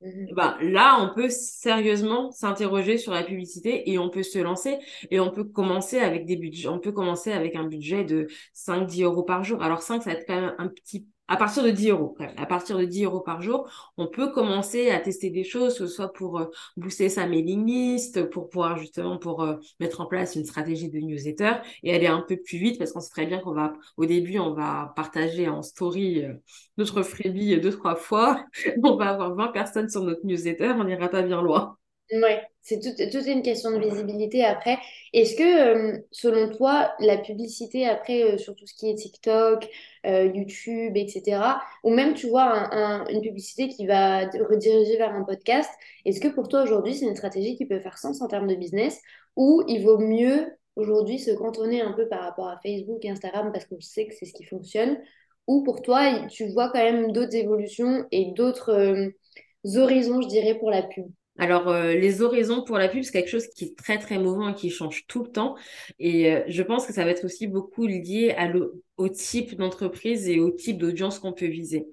ben, 0.00 0.56
là, 0.62 0.96
on 1.00 1.14
peut 1.14 1.28
sérieusement 1.28 2.30
s'interroger 2.30 2.96
sur 2.96 3.12
la 3.12 3.22
publicité 3.22 3.90
et 3.90 3.98
on 3.98 4.08
peut 4.08 4.22
se 4.22 4.38
lancer 4.38 4.78
et 5.10 5.20
on 5.20 5.30
peut 5.30 5.44
commencer 5.44 5.98
avec 5.98 6.24
des 6.24 6.36
budgets, 6.36 6.68
on 6.68 6.78
peut 6.78 6.92
commencer 6.92 7.32
avec 7.32 7.54
un 7.54 7.64
budget 7.64 8.04
de 8.04 8.26
5-10 8.54 9.04
euros 9.04 9.22
par 9.22 9.44
jour. 9.44 9.62
Alors 9.62 9.82
5, 9.82 10.02
ça 10.02 10.10
va 10.10 10.16
être 10.16 10.26
quand 10.26 10.40
même 10.40 10.54
un 10.58 10.68
petit 10.68 11.06
à 11.30 11.36
partir 11.36 11.62
de 11.62 11.70
10 11.70 11.90
euros. 11.90 12.16
À 12.36 12.44
partir 12.44 12.76
de 12.76 12.84
10 12.84 13.04
euros 13.04 13.20
par 13.20 13.40
jour, 13.40 13.70
on 13.96 14.08
peut 14.08 14.32
commencer 14.32 14.90
à 14.90 14.98
tester 14.98 15.30
des 15.30 15.44
choses, 15.44 15.78
que 15.78 15.86
ce 15.86 15.94
soit 15.94 16.12
pour 16.12 16.40
euh, 16.40 16.46
booster 16.76 17.08
sa 17.08 17.26
mailing 17.26 17.64
list, 17.64 18.28
pour 18.30 18.48
pouvoir 18.48 18.76
justement 18.76 19.16
pour 19.16 19.42
euh, 19.44 19.56
mettre 19.78 20.00
en 20.00 20.06
place 20.06 20.34
une 20.34 20.44
stratégie 20.44 20.90
de 20.90 20.98
newsletter 20.98 21.52
et 21.84 21.94
aller 21.94 22.08
un 22.08 22.20
peu 22.20 22.36
plus 22.36 22.58
vite 22.58 22.78
parce 22.78 22.92
qu'on 22.92 23.00
sait 23.00 23.10
très 23.10 23.26
bien 23.26 23.38
qu'on 23.38 23.54
va, 23.54 23.74
au 23.96 24.06
début, 24.06 24.40
on 24.40 24.54
va 24.54 24.92
partager 24.96 25.48
en 25.48 25.62
story 25.62 26.24
euh, 26.24 26.34
notre 26.78 27.02
freebie 27.02 27.58
deux, 27.60 27.70
trois 27.70 27.94
fois. 27.94 28.44
on 28.82 28.96
va 28.96 29.10
avoir 29.10 29.34
20 29.36 29.48
personnes 29.48 29.88
sur 29.88 30.02
notre 30.02 30.26
newsletter, 30.26 30.72
on 30.78 30.84
n'ira 30.84 31.08
pas 31.08 31.22
bien 31.22 31.42
loin. 31.42 31.76
Oui, 32.12 32.30
c'est 32.62 32.80
toute, 32.80 33.26
une 33.26 33.42
question 33.42 33.70
de 33.70 33.78
visibilité 33.78 34.44
après. 34.44 34.78
Est-ce 35.12 35.36
que, 35.36 35.94
euh, 35.94 35.98
selon 36.10 36.50
toi, 36.50 36.92
la 36.98 37.18
publicité 37.18 37.86
après, 37.86 38.24
euh, 38.24 38.36
sur 38.36 38.56
tout 38.56 38.66
ce 38.66 38.74
qui 38.74 38.90
est 38.90 38.96
TikTok, 38.96 39.68
euh, 40.06 40.24
YouTube, 40.34 40.96
etc., 40.96 41.60
ou 41.84 41.90
même, 41.94 42.14
tu 42.14 42.28
vois, 42.28 42.68
une 43.10 43.20
publicité 43.20 43.68
qui 43.68 43.86
va 43.86 44.24
rediriger 44.26 44.96
vers 44.96 45.14
un 45.14 45.22
podcast, 45.22 45.70
est-ce 46.04 46.20
que 46.20 46.26
pour 46.28 46.48
toi, 46.48 46.62
aujourd'hui, 46.64 46.94
c'est 46.96 47.06
une 47.06 47.14
stratégie 47.14 47.56
qui 47.56 47.64
peut 47.66 47.78
faire 47.78 47.96
sens 47.96 48.20
en 48.22 48.26
termes 48.26 48.48
de 48.48 48.56
business, 48.56 49.00
ou 49.36 49.62
il 49.68 49.84
vaut 49.84 49.98
mieux, 49.98 50.48
aujourd'hui, 50.74 51.20
se 51.20 51.30
cantonner 51.30 51.80
un 51.80 51.92
peu 51.92 52.08
par 52.08 52.22
rapport 52.22 52.48
à 52.48 52.58
Facebook 52.60 53.04
et 53.04 53.10
Instagram 53.10 53.52
parce 53.52 53.66
qu'on 53.66 53.80
sait 53.80 54.06
que 54.08 54.14
c'est 54.16 54.26
ce 54.26 54.32
qui 54.32 54.44
fonctionne, 54.44 54.98
ou 55.46 55.62
pour 55.62 55.80
toi, 55.82 56.26
tu 56.28 56.48
vois 56.52 56.70
quand 56.70 56.82
même 56.82 57.12
d'autres 57.12 57.36
évolutions 57.36 58.04
et 58.10 58.32
d'autres 58.34 59.12
horizons, 59.76 60.20
je 60.22 60.28
dirais, 60.28 60.54
pour 60.58 60.70
la 60.70 60.82
pub? 60.82 61.06
Alors, 61.40 61.68
euh, 61.68 61.94
les 61.94 62.20
horizons 62.20 62.62
pour 62.64 62.76
la 62.76 62.88
pub, 62.88 63.02
c'est 63.02 63.12
quelque 63.12 63.30
chose 63.30 63.46
qui 63.48 63.64
est 63.64 63.78
très, 63.78 63.98
très 63.98 64.18
mouvant 64.18 64.50
et 64.50 64.54
qui 64.54 64.68
change 64.70 65.06
tout 65.06 65.24
le 65.24 65.30
temps. 65.32 65.56
Et 65.98 66.30
euh, 66.32 66.42
je 66.48 66.62
pense 66.62 66.86
que 66.86 66.92
ça 66.92 67.02
va 67.04 67.10
être 67.10 67.24
aussi 67.24 67.46
beaucoup 67.46 67.86
lié 67.86 68.36
au 68.98 69.08
type 69.08 69.54
d'entreprise 69.56 70.28
et 70.28 70.38
au 70.38 70.50
type 70.50 70.76
d'audience 70.78 71.18
qu'on 71.18 71.32
peut 71.32 71.46
viser. 71.46 71.86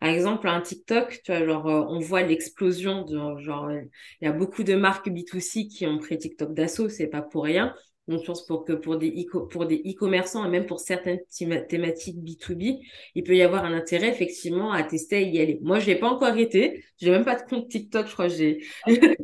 Par 0.00 0.08
exemple, 0.10 0.48
un 0.48 0.60
TikTok, 0.60 1.20
tu 1.24 1.32
vois, 1.32 1.44
genre, 1.44 1.66
euh, 1.68 1.84
on 1.88 1.98
voit 1.98 2.22
l'explosion 2.22 3.04
de, 3.04 3.38
genre, 3.40 3.70
il 3.72 3.88
y 4.24 4.28
a 4.28 4.32
beaucoup 4.32 4.62
de 4.62 4.74
marques 4.74 5.08
B2C 5.10 5.66
qui 5.66 5.84
ont 5.86 5.98
pris 5.98 6.16
TikTok 6.18 6.54
d'assaut, 6.54 6.88
c'est 6.88 7.08
pas 7.08 7.22
pour 7.22 7.42
rien. 7.44 7.74
Donc, 8.08 8.20
je 8.20 8.26
pense 8.26 8.44
pour 8.46 8.64
que 8.64 8.72
pour 8.72 8.96
des 8.96 9.08
e-commerçants 9.08 10.44
et 10.44 10.48
même 10.48 10.66
pour 10.66 10.80
certaines 10.80 11.20
thématiques 11.68 12.16
B2B, 12.16 12.80
il 13.14 13.22
peut 13.22 13.36
y 13.36 13.42
avoir 13.42 13.64
un 13.64 13.72
intérêt 13.72 14.08
effectivement 14.08 14.72
à 14.72 14.82
tester 14.82 15.22
et 15.22 15.28
y 15.28 15.40
aller. 15.40 15.60
Moi, 15.62 15.78
je 15.78 15.86
l'ai 15.86 15.96
pas 15.96 16.08
encore 16.08 16.28
arrêté. 16.28 16.84
J'ai 16.98 17.10
même 17.10 17.24
pas 17.24 17.36
de 17.36 17.48
compte 17.48 17.68
TikTok, 17.68 18.08
je 18.08 18.12
crois. 18.12 18.28
J'ai 18.28 18.58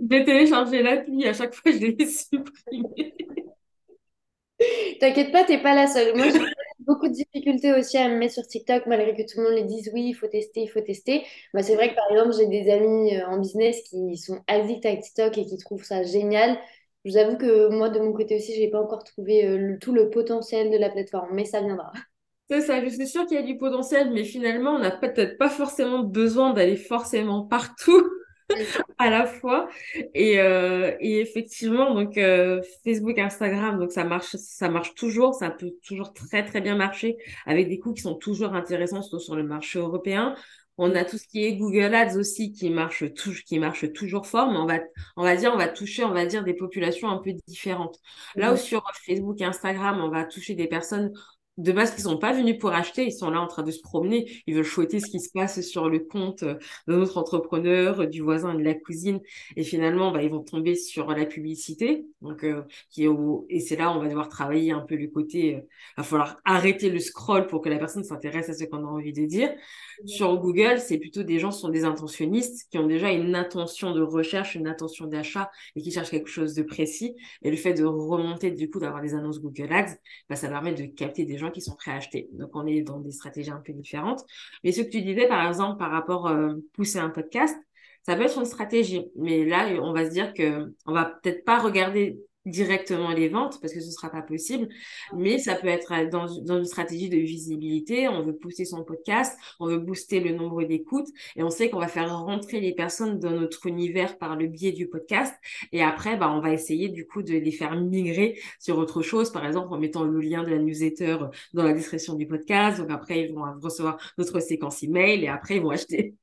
téléchargé 0.08 0.82
l'appli. 0.82 1.26
À 1.26 1.32
chaque 1.32 1.54
fois, 1.54 1.72
je 1.72 1.78
l'ai 1.78 2.06
supprimé. 2.06 3.14
T'inquiète 5.00 5.32
pas, 5.32 5.44
t'es 5.44 5.58
pas 5.58 5.74
la 5.74 5.86
seule. 5.86 6.16
Moi, 6.16 6.28
j'ai 6.30 6.38
beaucoup 6.80 7.08
de 7.08 7.14
difficultés 7.14 7.72
aussi 7.74 7.96
à 7.98 8.08
me 8.08 8.16
mettre 8.16 8.34
sur 8.34 8.46
TikTok, 8.46 8.86
malgré 8.86 9.14
que 9.14 9.22
tout 9.30 9.38
le 9.38 9.44
monde 9.44 9.54
les 9.54 9.64
dise 9.64 9.90
oui, 9.92 10.06
il 10.08 10.14
faut 10.14 10.26
tester, 10.26 10.62
il 10.62 10.68
faut 10.68 10.80
tester. 10.80 11.24
Moi, 11.54 11.62
c'est 11.62 11.74
vrai 11.74 11.90
que 11.90 11.94
par 11.94 12.10
exemple, 12.10 12.34
j'ai 12.36 12.46
des 12.46 12.70
amis 12.70 13.16
euh, 13.16 13.26
en 13.26 13.38
business 13.38 13.82
qui 13.82 14.16
sont 14.16 14.40
addicts 14.46 14.86
à 14.86 14.96
TikTok 14.96 15.38
et 15.38 15.44
qui 15.46 15.56
trouvent 15.58 15.84
ça 15.84 16.02
génial. 16.02 16.58
Je 17.04 17.12
vous 17.12 17.16
avoue 17.16 17.36
que 17.36 17.68
moi, 17.68 17.88
de 17.90 18.00
mon 18.00 18.12
côté 18.12 18.36
aussi, 18.36 18.54
je 18.54 18.60
n'ai 18.60 18.70
pas 18.70 18.80
encore 18.80 19.04
trouvé 19.04 19.46
euh, 19.46 19.76
tout 19.80 19.92
le 19.92 20.10
potentiel 20.10 20.70
de 20.70 20.76
la 20.76 20.90
plateforme, 20.90 21.28
mais 21.32 21.44
ça 21.44 21.60
viendra. 21.60 21.92
C'est 22.50 22.62
ça, 22.62 22.82
je 22.82 22.88
suis 22.88 23.06
sûre 23.06 23.26
qu'il 23.26 23.36
y 23.36 23.40
a 23.40 23.44
du 23.44 23.58
potentiel, 23.58 24.10
mais 24.10 24.24
finalement, 24.24 24.72
on 24.72 24.78
n'a 24.78 24.90
peut-être 24.90 25.36
pas 25.36 25.50
forcément 25.50 26.02
besoin 26.02 26.54
d'aller 26.54 26.76
forcément 26.76 27.44
partout 27.44 28.08
à 28.98 29.10
la 29.10 29.26
fois. 29.26 29.68
Et, 30.14 30.40
euh, 30.40 30.96
et 31.00 31.20
effectivement, 31.20 31.94
donc 31.94 32.16
euh, 32.16 32.62
Facebook, 32.84 33.18
Instagram, 33.18 33.78
donc 33.78 33.92
ça 33.92 34.04
marche, 34.04 34.34
ça 34.36 34.68
marche 34.70 34.94
toujours, 34.94 35.34
ça 35.34 35.50
peut 35.50 35.72
toujours 35.86 36.14
très 36.14 36.44
très 36.44 36.62
bien 36.62 36.74
marcher 36.74 37.18
avec 37.46 37.68
des 37.68 37.78
coûts 37.78 37.92
qui 37.92 38.02
sont 38.02 38.14
toujours 38.14 38.54
intéressants, 38.54 39.02
surtout 39.02 39.20
sur 39.20 39.36
le 39.36 39.42
marché 39.42 39.78
européen. 39.78 40.34
On 40.78 40.94
a 40.94 41.04
tout 41.04 41.18
ce 41.18 41.26
qui 41.26 41.44
est 41.44 41.56
Google 41.56 41.94
Ads 41.94 42.16
aussi 42.16 42.52
qui 42.52 42.70
marche, 42.70 43.04
qui 43.46 43.58
marche 43.58 43.92
toujours 43.92 44.26
fort, 44.26 44.50
mais 44.50 44.58
on 44.58 44.66
va, 44.66 44.78
on 45.16 45.24
va 45.24 45.36
dire, 45.36 45.52
on 45.52 45.58
va 45.58 45.68
toucher, 45.68 46.04
on 46.04 46.12
va 46.12 46.24
dire, 46.24 46.44
des 46.44 46.54
populations 46.54 47.08
un 47.08 47.18
peu 47.18 47.32
différentes. 47.46 47.98
Là 48.36 48.54
où 48.54 48.56
sur 48.56 48.84
Facebook 49.04 49.40
et 49.40 49.44
Instagram, 49.44 50.00
on 50.00 50.08
va 50.08 50.24
toucher 50.24 50.54
des 50.54 50.68
personnes 50.68 51.12
de 51.58 51.72
base 51.72 51.94
qui 51.94 52.00
sont 52.00 52.18
pas 52.18 52.32
venus 52.32 52.56
pour 52.58 52.72
acheter, 52.72 53.04
ils 53.04 53.12
sont 53.12 53.30
là 53.30 53.40
en 53.40 53.48
train 53.48 53.64
de 53.64 53.70
se 53.70 53.80
promener, 53.82 54.42
ils 54.46 54.54
veulent 54.54 54.64
chouetter 54.64 55.00
ce 55.00 55.10
qui 55.10 55.20
se 55.20 55.30
passe 55.30 55.60
sur 55.60 55.88
le 55.90 55.98
compte 55.98 56.44
euh, 56.44 56.54
de 56.86 56.94
notre 56.94 57.18
entrepreneur, 57.18 58.06
du 58.06 58.22
voisin, 58.22 58.54
de 58.54 58.62
la 58.62 58.74
cousine, 58.74 59.20
et 59.56 59.64
finalement, 59.64 60.12
bah, 60.12 60.22
ils 60.22 60.30
vont 60.30 60.42
tomber 60.42 60.76
sur 60.76 61.08
la 61.08 61.26
publicité, 61.26 62.06
donc 62.22 62.44
euh, 62.44 62.62
qui 62.90 63.04
est 63.04 63.08
et 63.48 63.60
c'est 63.60 63.76
là 63.76 63.90
où 63.90 63.94
on 63.94 64.00
va 64.00 64.08
devoir 64.08 64.28
travailler 64.28 64.70
un 64.70 64.80
peu 64.80 64.94
le 64.96 65.08
côté, 65.08 65.56
euh, 65.56 65.58
il 65.58 65.94
va 65.98 66.02
falloir 66.04 66.36
arrêter 66.44 66.90
le 66.90 67.00
scroll 67.00 67.46
pour 67.46 67.60
que 67.60 67.68
la 67.68 67.78
personne 67.78 68.04
s'intéresse 68.04 68.48
à 68.48 68.54
ce 68.54 68.64
qu'on 68.64 68.84
a 68.84 68.88
envie 68.88 69.12
de 69.12 69.24
dire. 69.26 69.50
Sur 70.06 70.36
Google, 70.38 70.78
c'est 70.78 70.98
plutôt 70.98 71.24
des 71.24 71.40
gens 71.40 71.50
qui 71.50 71.58
sont 71.58 71.70
des 71.70 71.84
intentionnistes, 71.84 72.68
qui 72.70 72.78
ont 72.78 72.86
déjà 72.86 73.10
une 73.10 73.34
intention 73.34 73.92
de 73.92 74.00
recherche, 74.00 74.54
une 74.54 74.68
intention 74.68 75.06
d'achat 75.06 75.50
et 75.74 75.82
qui 75.82 75.90
cherchent 75.90 76.10
quelque 76.10 76.28
chose 76.28 76.54
de 76.54 76.62
précis. 76.62 77.16
Et 77.42 77.50
le 77.50 77.56
fait 77.56 77.74
de 77.74 77.84
remonter 77.84 78.52
du 78.52 78.70
coup 78.70 78.78
d'avoir 78.78 79.02
des 79.02 79.14
annonces 79.14 79.40
Google 79.40 79.72
Ads, 79.72 79.96
bah, 80.28 80.36
ça 80.36 80.48
permet 80.48 80.72
de 80.72 80.84
capter 80.86 81.24
des 81.24 81.36
gens 81.36 81.47
qui 81.50 81.60
sont 81.60 81.74
prêts 81.74 81.92
à 81.92 81.96
acheter. 81.96 82.28
Donc, 82.32 82.50
on 82.54 82.66
est 82.66 82.82
dans 82.82 83.00
des 83.00 83.12
stratégies 83.12 83.50
un 83.50 83.62
peu 83.64 83.72
différentes. 83.72 84.24
Mais 84.64 84.72
ce 84.72 84.82
que 84.82 84.90
tu 84.90 85.02
disais, 85.02 85.26
par 85.26 85.46
exemple, 85.46 85.78
par 85.78 85.90
rapport 85.90 86.28
à 86.28 86.34
euh, 86.34 86.54
pousser 86.74 86.98
un 86.98 87.10
podcast, 87.10 87.56
ça 88.04 88.16
peut 88.16 88.22
être 88.22 88.38
une 88.38 88.46
stratégie. 88.46 89.06
Mais 89.16 89.44
là, 89.44 89.68
on 89.82 89.92
va 89.92 90.06
se 90.06 90.10
dire 90.10 90.32
que 90.32 90.72
on 90.86 90.92
va 90.92 91.04
peut-être 91.04 91.44
pas 91.44 91.58
regarder 91.58 92.18
directement 92.48 93.10
les 93.10 93.28
ventes 93.28 93.60
parce 93.60 93.72
que 93.72 93.80
ce 93.80 93.90
sera 93.90 94.10
pas 94.10 94.22
possible, 94.22 94.68
mais 95.14 95.38
ça 95.38 95.54
peut 95.54 95.68
être 95.68 96.08
dans, 96.10 96.26
dans, 96.42 96.58
une 96.58 96.64
stratégie 96.64 97.08
de 97.08 97.16
visibilité. 97.16 98.08
On 98.08 98.22
veut 98.22 98.36
pousser 98.36 98.64
son 98.64 98.84
podcast, 98.84 99.38
on 99.60 99.66
veut 99.66 99.78
booster 99.78 100.20
le 100.20 100.32
nombre 100.32 100.64
d'écoutes 100.64 101.08
et 101.36 101.42
on 101.42 101.50
sait 101.50 101.70
qu'on 101.70 101.78
va 101.78 101.88
faire 101.88 102.16
rentrer 102.18 102.60
les 102.60 102.74
personnes 102.74 103.18
dans 103.18 103.30
notre 103.30 103.66
univers 103.66 104.18
par 104.18 104.36
le 104.36 104.46
biais 104.46 104.72
du 104.72 104.88
podcast. 104.88 105.34
Et 105.72 105.82
après, 105.82 106.16
bah, 106.16 106.30
on 106.30 106.40
va 106.40 106.52
essayer 106.52 106.88
du 106.88 107.06
coup 107.06 107.22
de 107.22 107.32
les 107.32 107.52
faire 107.52 107.74
migrer 107.80 108.38
sur 108.58 108.78
autre 108.78 109.02
chose, 109.02 109.30
par 109.30 109.46
exemple 109.46 109.72
en 109.72 109.78
mettant 109.78 110.04
le 110.04 110.20
lien 110.20 110.42
de 110.42 110.50
la 110.50 110.58
newsletter 110.58 111.18
dans 111.52 111.62
la 111.62 111.72
description 111.72 112.14
du 112.14 112.26
podcast. 112.26 112.78
Donc 112.78 112.90
après, 112.90 113.22
ils 113.22 113.34
vont 113.34 113.44
recevoir 113.60 113.98
notre 114.18 114.40
séquence 114.40 114.82
email 114.82 115.24
et 115.24 115.28
après, 115.28 115.56
ils 115.56 115.62
vont 115.62 115.70
acheter. 115.70 116.14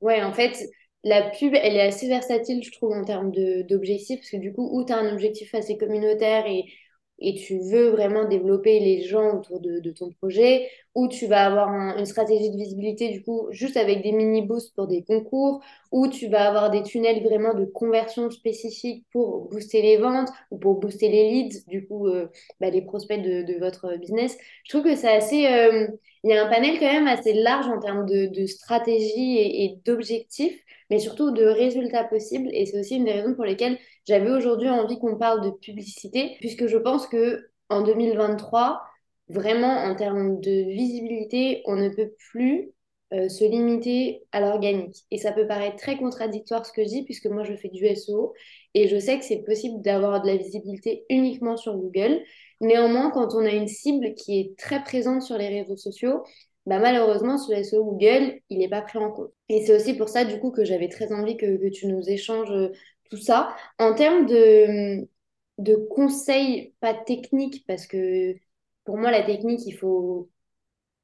Ouais, 0.00 0.22
en 0.22 0.32
fait, 0.32 0.58
la 1.04 1.30
pub, 1.30 1.54
elle 1.54 1.76
est 1.76 1.80
assez 1.86 2.08
versatile, 2.08 2.62
je 2.64 2.72
trouve, 2.72 2.92
en 2.92 3.04
termes 3.04 3.30
d'objectifs, 3.68 4.20
parce 4.20 4.30
que 4.30 4.36
du 4.38 4.52
coup, 4.52 4.68
où 4.72 4.84
tu 4.84 4.92
as 4.92 4.98
un 4.98 5.12
objectif 5.12 5.54
assez 5.54 5.76
communautaire 5.76 6.46
et, 6.46 6.64
et 7.18 7.34
tu 7.34 7.58
veux 7.58 7.90
vraiment 7.90 8.24
développer 8.24 8.80
les 8.80 9.02
gens 9.02 9.38
autour 9.38 9.60
de, 9.60 9.90
ton 9.90 10.10
projet, 10.12 10.68
ou 10.94 11.08
tu 11.08 11.26
vas 11.26 11.46
avoir 11.46 11.68
une 11.98 12.06
stratégie 12.06 12.50
de 12.50 12.56
visibilité, 12.56 13.10
du 13.10 13.22
coup, 13.22 13.46
juste 13.50 13.76
avec 13.76 14.02
des 14.02 14.12
mini-boosts 14.12 14.74
pour 14.74 14.86
des 14.86 15.04
concours, 15.04 15.62
ou 15.92 16.08
tu 16.08 16.28
vas 16.28 16.48
avoir 16.48 16.70
des 16.70 16.82
tunnels 16.82 17.22
vraiment 17.22 17.54
de 17.54 17.66
conversion 17.66 18.30
spécifiques 18.30 19.04
pour 19.12 19.48
booster 19.50 19.82
les 19.82 19.98
ventes 19.98 20.30
ou 20.50 20.58
pour 20.58 20.80
booster 20.80 21.08
les 21.08 21.30
leads, 21.30 21.64
du 21.68 21.86
coup, 21.86 22.08
euh, 22.08 22.28
bah, 22.60 22.70
les 22.70 22.82
prospects 22.82 23.20
de, 23.20 23.58
votre 23.58 23.96
business. 23.98 24.36
Je 24.64 24.70
trouve 24.70 24.84
que 24.84 24.96
c'est 24.96 25.14
assez... 25.14 25.46
Euh, 25.46 25.86
il 26.24 26.30
y 26.30 26.32
a 26.32 26.44
un 26.44 26.48
panel 26.48 26.78
quand 26.80 26.92
même 26.92 27.06
assez 27.06 27.34
large 27.34 27.66
en 27.68 27.78
termes 27.78 28.06
de, 28.06 28.46
stratégie 28.46 29.38
et 29.38 29.78
d'objectifs 29.84 30.58
mais 30.90 30.98
surtout 30.98 31.30
de 31.30 31.44
résultats 31.44 32.04
possibles. 32.04 32.48
Et 32.52 32.66
c'est 32.66 32.78
aussi 32.78 32.96
une 32.96 33.04
des 33.04 33.12
raisons 33.12 33.34
pour 33.34 33.44
lesquelles 33.44 33.78
j'avais 34.06 34.30
aujourd'hui 34.30 34.68
envie 34.68 34.98
qu'on 34.98 35.16
parle 35.16 35.44
de 35.44 35.50
publicité, 35.50 36.36
puisque 36.40 36.66
je 36.66 36.78
pense 36.78 37.06
que 37.06 37.48
en 37.68 37.82
2023, 37.82 38.82
vraiment 39.28 39.78
en 39.78 39.94
termes 39.94 40.40
de 40.40 40.70
visibilité, 40.70 41.62
on 41.66 41.76
ne 41.76 41.88
peut 41.88 42.12
plus 42.30 42.72
euh, 43.12 43.28
se 43.28 43.44
limiter 43.44 44.22
à 44.32 44.40
l'organique. 44.40 45.04
Et 45.10 45.18
ça 45.18 45.32
peut 45.32 45.46
paraître 45.46 45.76
très 45.76 45.96
contradictoire 45.96 46.66
ce 46.66 46.72
que 46.72 46.82
je 46.82 46.88
dis, 46.88 47.04
puisque 47.04 47.26
moi 47.26 47.44
je 47.44 47.54
fais 47.54 47.68
du 47.68 47.86
SEO 47.86 48.34
et 48.74 48.88
je 48.88 48.98
sais 48.98 49.18
que 49.18 49.24
c'est 49.24 49.42
possible 49.44 49.82
d'avoir 49.82 50.20
de 50.22 50.26
la 50.26 50.36
visibilité 50.36 51.04
uniquement 51.08 51.56
sur 51.56 51.76
Google. 51.76 52.20
Néanmoins, 52.64 53.10
quand 53.10 53.34
on 53.34 53.44
a 53.44 53.50
une 53.50 53.68
cible 53.68 54.14
qui 54.14 54.40
est 54.40 54.58
très 54.58 54.82
présente 54.82 55.22
sur 55.22 55.36
les 55.38 55.48
réseaux 55.48 55.76
sociaux, 55.76 56.24
bah, 56.66 56.78
malheureusement, 56.78 57.38
sur 57.38 57.56
SEO 57.56 57.84
Google, 57.84 58.40
il 58.48 58.58
n'est 58.58 58.68
pas 58.68 58.82
pris 58.82 58.98
en 58.98 59.10
compte. 59.12 59.32
Et 59.48 59.66
c'est 59.66 59.76
aussi 59.76 59.94
pour 59.94 60.08
ça, 60.08 60.24
du 60.24 60.40
coup, 60.40 60.50
que 60.50 60.64
j'avais 60.64 60.88
très 60.88 61.12
envie 61.12 61.36
que, 61.36 61.56
que, 61.58 61.68
tu 61.68 61.86
nous 61.86 62.08
échanges 62.08 62.50
euh, 62.52 62.72
tout 63.10 63.18
ça. 63.18 63.54
En 63.78 63.94
termes 63.94 64.26
de, 64.26 65.06
de 65.58 65.76
conseils, 65.76 66.74
pas 66.80 66.94
techniques, 66.94 67.64
parce 67.66 67.86
que 67.86 68.34
pour 68.84 68.96
moi, 68.96 69.10
la 69.10 69.22
technique, 69.22 69.66
il 69.66 69.72
faut 69.72 70.30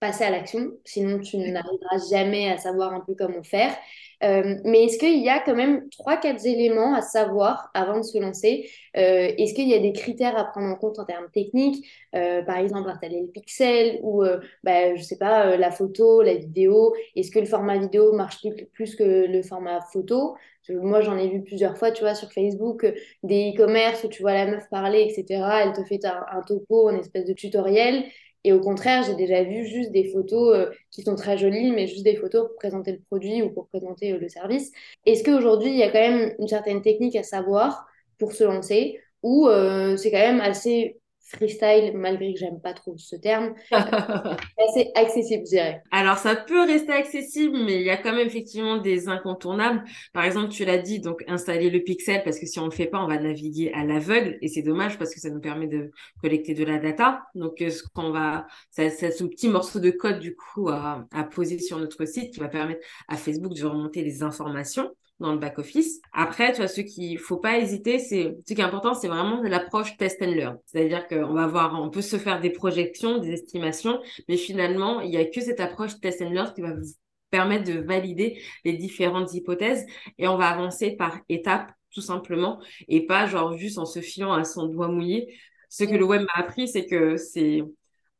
passer 0.01 0.25
à 0.25 0.31
l'action, 0.31 0.73
sinon 0.85 1.20
tu 1.20 1.37
n'arriveras 1.37 1.99
jamais 2.11 2.51
à 2.51 2.57
savoir 2.59 2.94
un 2.94 3.01
peu 3.01 3.14
comment 3.14 3.42
faire. 3.42 3.77
Euh, 4.22 4.56
mais 4.64 4.85
est-ce 4.85 4.98
qu'il 4.98 5.22
y 5.22 5.30
a 5.30 5.40
quand 5.40 5.54
même 5.54 5.88
trois, 5.90 6.16
quatre 6.18 6.44
éléments 6.46 6.94
à 6.94 7.00
savoir 7.00 7.70
avant 7.74 7.98
de 7.98 8.02
se 8.02 8.18
lancer? 8.18 8.68
Euh, 8.96 9.33
Est-ce 9.38 9.54
qu'il 9.54 9.68
y 9.68 9.74
a 9.74 9.78
des 9.78 9.92
critères 9.92 10.37
à 10.37 10.44
prendre 10.44 10.66
en 10.68 10.76
compte 10.76 10.98
en 10.98 11.04
termes 11.06 11.30
techniques? 11.33 11.87
Euh, 12.14 12.42
Par 12.42 12.59
exemple, 12.59 12.90
installer 12.90 13.20
le 13.22 13.28
pixel 13.28 13.98
ou, 14.02 14.22
bah, 14.62 14.94
je 14.94 15.02
sais 15.02 15.16
pas, 15.16 15.56
la 15.56 15.70
photo, 15.70 16.22
la 16.22 16.35
vidéo. 16.35 16.94
Est-ce 17.16 17.30
que 17.30 17.38
le 17.38 17.46
format 17.46 17.78
vidéo 17.78 18.12
marche 18.12 18.38
plus, 18.72 18.94
que 18.94 19.26
le 19.26 19.42
format 19.42 19.80
photo? 19.92 20.37
Moi, 20.68 21.00
j'en 21.00 21.16
ai 21.18 21.28
vu 21.28 21.42
plusieurs 21.42 21.76
fois, 21.78 21.90
tu 21.90 22.02
vois, 22.02 22.14
sur 22.14 22.30
Facebook, 22.33 22.87
des 23.22 23.52
e-commerce 23.54 24.04
où 24.04 24.09
tu 24.09 24.22
vois 24.22 24.35
la 24.35 24.46
meuf 24.46 24.68
parler, 24.70 25.06
etc. 25.11 25.64
Elle 25.64 25.72
te 25.72 25.83
fait 25.85 26.04
un, 26.04 26.24
un 26.30 26.42
topo, 26.42 26.90
une 26.90 26.98
espèce 27.00 27.24
de 27.24 27.33
tutoriel. 27.33 28.04
Et 28.44 28.53
au 28.53 28.61
contraire, 28.61 29.03
j'ai 29.05 29.14
déjà 29.14 29.42
vu 29.42 29.66
juste 29.66 29.92
des 29.92 30.05
photos 30.05 30.57
euh, 30.57 30.70
qui 30.90 31.03
sont 31.03 31.14
très 31.14 31.37
jolies, 31.37 31.72
mais 31.72 31.87
juste 31.87 32.05
des 32.05 32.16
photos 32.16 32.48
pour 32.48 32.57
présenter 32.57 32.92
le 32.92 33.00
produit 33.00 33.42
ou 33.42 33.50
pour 33.50 33.68
présenter 33.68 34.12
euh, 34.12 34.18
le 34.18 34.29
service. 34.29 34.72
Est-ce 35.07 35.24
qu'aujourd'hui, 35.24 35.70
il 35.70 35.76
y 35.76 35.83
a 35.83 35.90
quand 35.90 35.98
même 36.00 36.35
une 36.38 36.48
certaine 36.48 36.83
technique 36.83 37.16
à 37.16 37.22
savoir 37.22 37.87
pour 38.18 38.33
se 38.33 38.44
lancer 38.44 39.00
ou 39.22 39.48
euh, 39.48 39.96
c'est 39.96 40.11
quand 40.11 40.18
même 40.18 40.40
assez 40.40 40.99
freestyle, 41.31 41.93
malgré 41.95 42.33
que 42.33 42.38
j'aime 42.38 42.61
pas 42.61 42.73
trop 42.73 42.95
ce 42.97 43.16
terme, 43.16 43.55
assez 43.71 44.90
accessible, 44.95 45.45
je 45.47 45.51
dirais. 45.51 45.83
Alors, 45.90 46.19
ça 46.19 46.37
peut 46.37 46.62
rester 46.62 46.93
accessible, 46.93 47.59
mais 47.64 47.77
il 47.77 47.87
y 47.87 47.90
a 47.90 47.97
quand 47.97 48.12
même 48.14 48.27
effectivement 48.27 48.79
des 48.79 49.09
incontournables. 49.09 49.85
Par 50.12 50.25
exemple, 50.25 50.49
tu 50.49 50.64
l'as 50.64 50.79
dit, 50.79 51.01
donc 51.01 51.25
installer 51.29 51.71
le 51.71 51.81
pixel, 51.81 52.23
parce 52.25 52.38
que 52.38 52.47
si 52.47 52.59
on 52.59 52.64
le 52.66 52.71
fait 52.71 52.87
pas, 52.87 53.03
on 53.03 53.07
va 53.07 53.19
naviguer 53.19 53.73
à 53.73 53.85
l'aveugle, 53.85 54.38
et 54.43 54.49
c'est 54.49 54.62
dommage 54.62 54.99
parce 54.99 55.14
que 55.14 55.21
ça 55.21 55.31
nous 55.31 55.40
permet 55.40 55.66
de 55.66 55.90
collecter 56.21 56.55
de 56.55 56.64
la 56.64 56.79
data. 56.79 57.23
Donc, 57.35 57.61
euh, 57.62 57.71
ce 57.71 57.83
qu'on 57.95 58.11
va, 58.11 58.47
c'est 58.71 58.90
ce 58.90 59.25
petit 59.25 59.49
morceau 59.49 59.81
de 59.81 59.90
code, 59.90 60.19
du 60.19 60.35
coup, 60.37 60.69
à, 60.69 61.07
à 61.12 61.25
poser 61.25 61.59
sur 61.59 61.79
notre 61.79 62.05
site 62.05 62.35
qui 62.35 62.40
va 62.40 62.49
permettre 62.49 62.81
à 63.09 63.16
Facebook 63.16 63.55
de 63.55 63.64
remonter 63.64 64.03
les 64.03 64.23
informations 64.23 64.90
dans 65.20 65.33
le 65.33 65.38
back-office. 65.38 66.00
Après, 66.12 66.52
tu 66.52 66.59
vois, 66.59 66.68
ce 66.68 66.80
qu'il 66.80 67.18
faut 67.18 67.37
pas 67.37 67.59
hésiter, 67.59 67.98
c'est, 67.98 68.37
ce 68.46 68.54
qui 68.54 68.61
est 68.61 68.64
important, 68.64 68.94
c'est 68.94 69.09
vraiment 69.09 69.42
l'approche 69.42 69.96
test 69.96 70.20
and 70.22 70.30
learn. 70.33 70.59
C'est-à-dire 70.66 71.06
qu'on 71.06 71.33
va 71.33 71.46
voir, 71.46 71.80
on 71.80 71.90
peut 71.90 72.02
se 72.02 72.16
faire 72.16 72.40
des 72.40 72.50
projections, 72.50 73.18
des 73.18 73.33
estimations, 73.33 74.00
mais 74.28 74.37
finalement, 74.37 75.00
il 75.00 75.11
y 75.11 75.16
a 75.16 75.24
que 75.24 75.40
cette 75.40 75.61
approche 75.61 76.00
test 76.00 76.22
and 76.22 76.30
learn 76.30 76.52
qui 76.54 76.62
va 76.62 76.72
vous 76.74 76.94
permettre 77.30 77.64
de 77.64 77.80
valider 77.80 78.42
les 78.64 78.72
différentes 78.72 79.33
hypothèses 79.35 79.87
et 80.18 80.26
on 80.26 80.37
va 80.37 80.48
avancer 80.48 80.92
par 80.92 81.20
étapes, 81.28 81.70
tout 81.92 82.00
simplement, 82.00 82.61
et 82.88 83.06
pas 83.06 83.26
genre 83.26 83.56
juste 83.56 83.78
en 83.78 83.85
se 83.85 84.00
fiant 84.00 84.33
à 84.33 84.44
son 84.44 84.66
doigt 84.66 84.88
mouillé. 84.88 85.37
Ce 85.68 85.85
que 85.85 85.94
le 85.94 86.04
web 86.04 86.22
m'a 86.22 86.42
appris, 86.42 86.66
c'est 86.66 86.87
que 86.87 87.16
c'est 87.16 87.62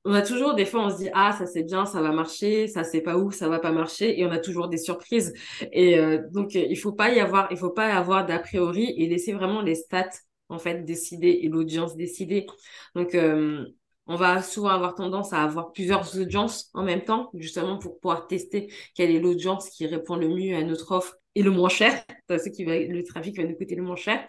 on 0.05 0.13
a 0.15 0.23
toujours 0.23 0.55
des 0.55 0.65
fois 0.65 0.87
on 0.87 0.91
se 0.91 0.97
dit 0.97 1.11
ah 1.13 1.33
ça 1.37 1.47
c'est 1.47 1.63
bien 1.63 1.85
ça 1.85 2.01
va 2.01 2.11
marcher 2.13 2.69
ça 2.69 2.85
c'est 2.85 3.03
pas 3.03 3.19
où 3.19 3.31
ça 3.31 3.49
va 3.49 3.59
pas 3.59 3.73
marcher 3.73 4.19
et 4.19 4.25
on 4.25 4.31
a 4.31 4.39
toujours 4.39 4.69
des 4.69 4.79
surprises. 4.79 5.35
Et 5.73 5.99
euh, 5.99 6.23
donc 6.31 6.55
il 6.55 6.77
faut 6.77 6.93
pas 6.93 7.11
y 7.13 7.21
avoir 7.21 7.49
il 7.51 7.59
faut 7.59 7.71
pas 7.71 7.95
avoir 7.95 8.25
d'a 8.27 8.39
priori 8.39 8.95
et 8.97 9.07
laisser 9.09 9.33
vraiment 9.33 9.61
les 9.61 9.75
stats 9.75 10.09
en 10.49 10.59
fait 10.59 10.85
décider 10.85 11.41
et 11.43 11.49
l'audience 11.49 11.97
décider. 11.97 12.47
Donc 12.95 13.15
euh, 13.15 13.67
on 14.07 14.17
va 14.17 14.43
souvent 14.43 14.71
avoir 14.71 14.95
tendance 14.95 15.33
à 15.33 15.43
avoir 15.43 15.73
plusieurs 15.73 16.19
audiences 16.19 16.71
en 16.75 16.83
même 16.83 17.05
temps 17.05 17.31
justement 17.35 17.79
pour 17.79 18.01
pouvoir 18.01 18.27
tester 18.27 18.73
quelle 18.95 19.11
est 19.11 19.21
l'audience 19.21 19.69
qui 19.71 19.87
répond 19.87 20.17
le 20.17 20.29
mieux 20.29 20.57
à 20.57 20.63
notre 20.63 20.93
offre 20.93 21.17
et 21.35 21.43
le 21.43 21.51
moins 21.51 21.69
cher. 21.69 22.03
Ce 22.31 22.49
qui 22.49 22.65
va 22.65 22.79
le 22.79 23.05
trafic 23.05 23.37
va 23.37 23.45
nous 23.45 23.55
coûter 23.55 23.75
le 23.75 23.83
moins 23.83 23.97
cher. 23.97 24.27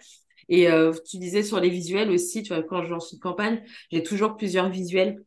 Et 0.48 0.68
euh, 0.70 0.92
tu 1.08 1.18
disais 1.18 1.42
sur 1.42 1.60
les 1.60 1.70
visuels 1.70 2.10
aussi, 2.10 2.42
tu 2.42 2.52
vois, 2.52 2.62
quand 2.62 2.82
je 2.84 2.90
lance 2.90 3.12
une 3.12 3.20
campagne, 3.20 3.62
j'ai 3.90 4.02
toujours 4.02 4.36
plusieurs 4.36 4.68
visuels 4.68 5.24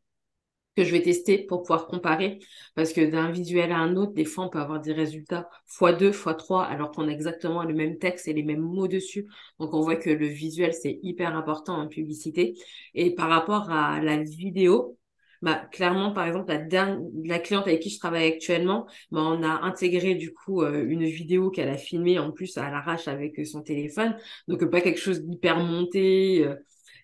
que 0.76 0.84
je 0.84 0.92
vais 0.92 1.02
tester 1.02 1.40
pour 1.46 1.62
pouvoir 1.64 1.88
comparer. 1.88 2.40
Parce 2.76 2.94
que 2.94 3.02
d'un 3.02 3.32
visuel 3.32 3.72
à 3.72 3.78
un 3.78 3.96
autre, 3.96 4.14
des 4.14 4.26
fois, 4.26 4.46
on 4.46 4.50
peut 4.50 4.60
avoir 4.60 4.82
des 4.82 4.94
résultats 4.94 5.50
x2, 5.68 6.12
x3, 6.12 6.66
alors 6.66 6.92
qu'on 6.92 7.08
a 7.08 7.12
exactement 7.12 7.64
le 7.64 7.74
même 7.74 7.98
texte 7.98 8.28
et 8.28 8.34
les 8.34 8.44
mêmes 8.44 8.62
mots 8.62 8.88
dessus. 8.88 9.28
Donc, 9.60 9.74
on 9.74 9.82
voit 9.82 9.96
que 9.96 10.10
le 10.10 10.28
visuel, 10.28 10.74
c'est 10.74 11.00
hyper 11.04 11.36
important 11.36 11.76
en 11.80 11.88
publicité. 11.88 12.56
Et 12.94 13.16
par 13.16 13.30
rapport 13.30 13.72
à 13.72 14.02
la 14.02 14.18
vidéo, 14.22 14.98
bah, 15.42 15.68
clairement, 15.72 16.12
par 16.12 16.26
exemple, 16.26 16.52
la, 16.52 16.98
la 17.24 17.40
cliente 17.40 17.68
avec 17.68 17.82
qui 17.82 17.90
je 17.90 18.00
travaille 18.00 18.28
actuellement, 18.28 18.88
bah, 19.12 19.22
on 19.22 19.44
a 19.44 19.62
intégré 19.64 20.16
du 20.16 20.34
coup 20.34 20.64
euh, 20.64 20.84
une 20.88 21.06
vidéo 21.06 21.52
qu'elle 21.52 21.70
a 21.70 21.78
filmée 21.78 22.20
en 22.20 22.32
plus 22.32 22.58
à 22.58 22.70
l'arrache 22.70 23.08
avec 23.08 23.46
son 23.46 23.62
téléphone. 23.62 24.18
Donc, 24.48 24.66
pas 24.70 24.82
quelque 24.82 25.00
chose 25.00 25.22
d'hyper 25.22 25.60
monté, 25.60 26.48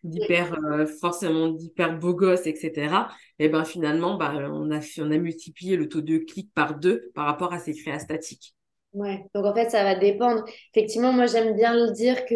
d'hyper 0.04 0.58
forcément 1.00 1.50
d'hyper 1.50 1.98
beau 2.00 2.14
gosse, 2.14 2.48
etc. 2.48 3.10
Et 3.40 3.50
ben 3.50 3.64
finalement, 3.66 4.16
bah, 4.18 4.34
on, 4.52 4.72
a, 4.72 4.80
on 5.00 5.12
a 5.12 5.18
multiplié 5.18 5.76
le 5.76 5.90
taux 5.90 6.02
de 6.02 6.18
clics 6.18 6.54
par 6.54 6.76
deux 6.76 7.12
par 7.16 7.26
rapport 7.26 7.54
à 7.54 7.60
ces 7.60 7.74
créas 7.74 8.00
statiques. 8.00 8.56
Ouais, 8.94 9.24
donc 9.34 9.46
en 9.46 9.54
fait, 9.54 9.70
ça 9.70 9.84
va 9.84 9.96
dépendre. 9.96 10.44
Effectivement, 10.76 11.14
moi, 11.14 11.26
j'aime 11.26 11.56
bien 11.56 11.74
le 11.74 11.94
dire 11.94 12.26
que 12.26 12.36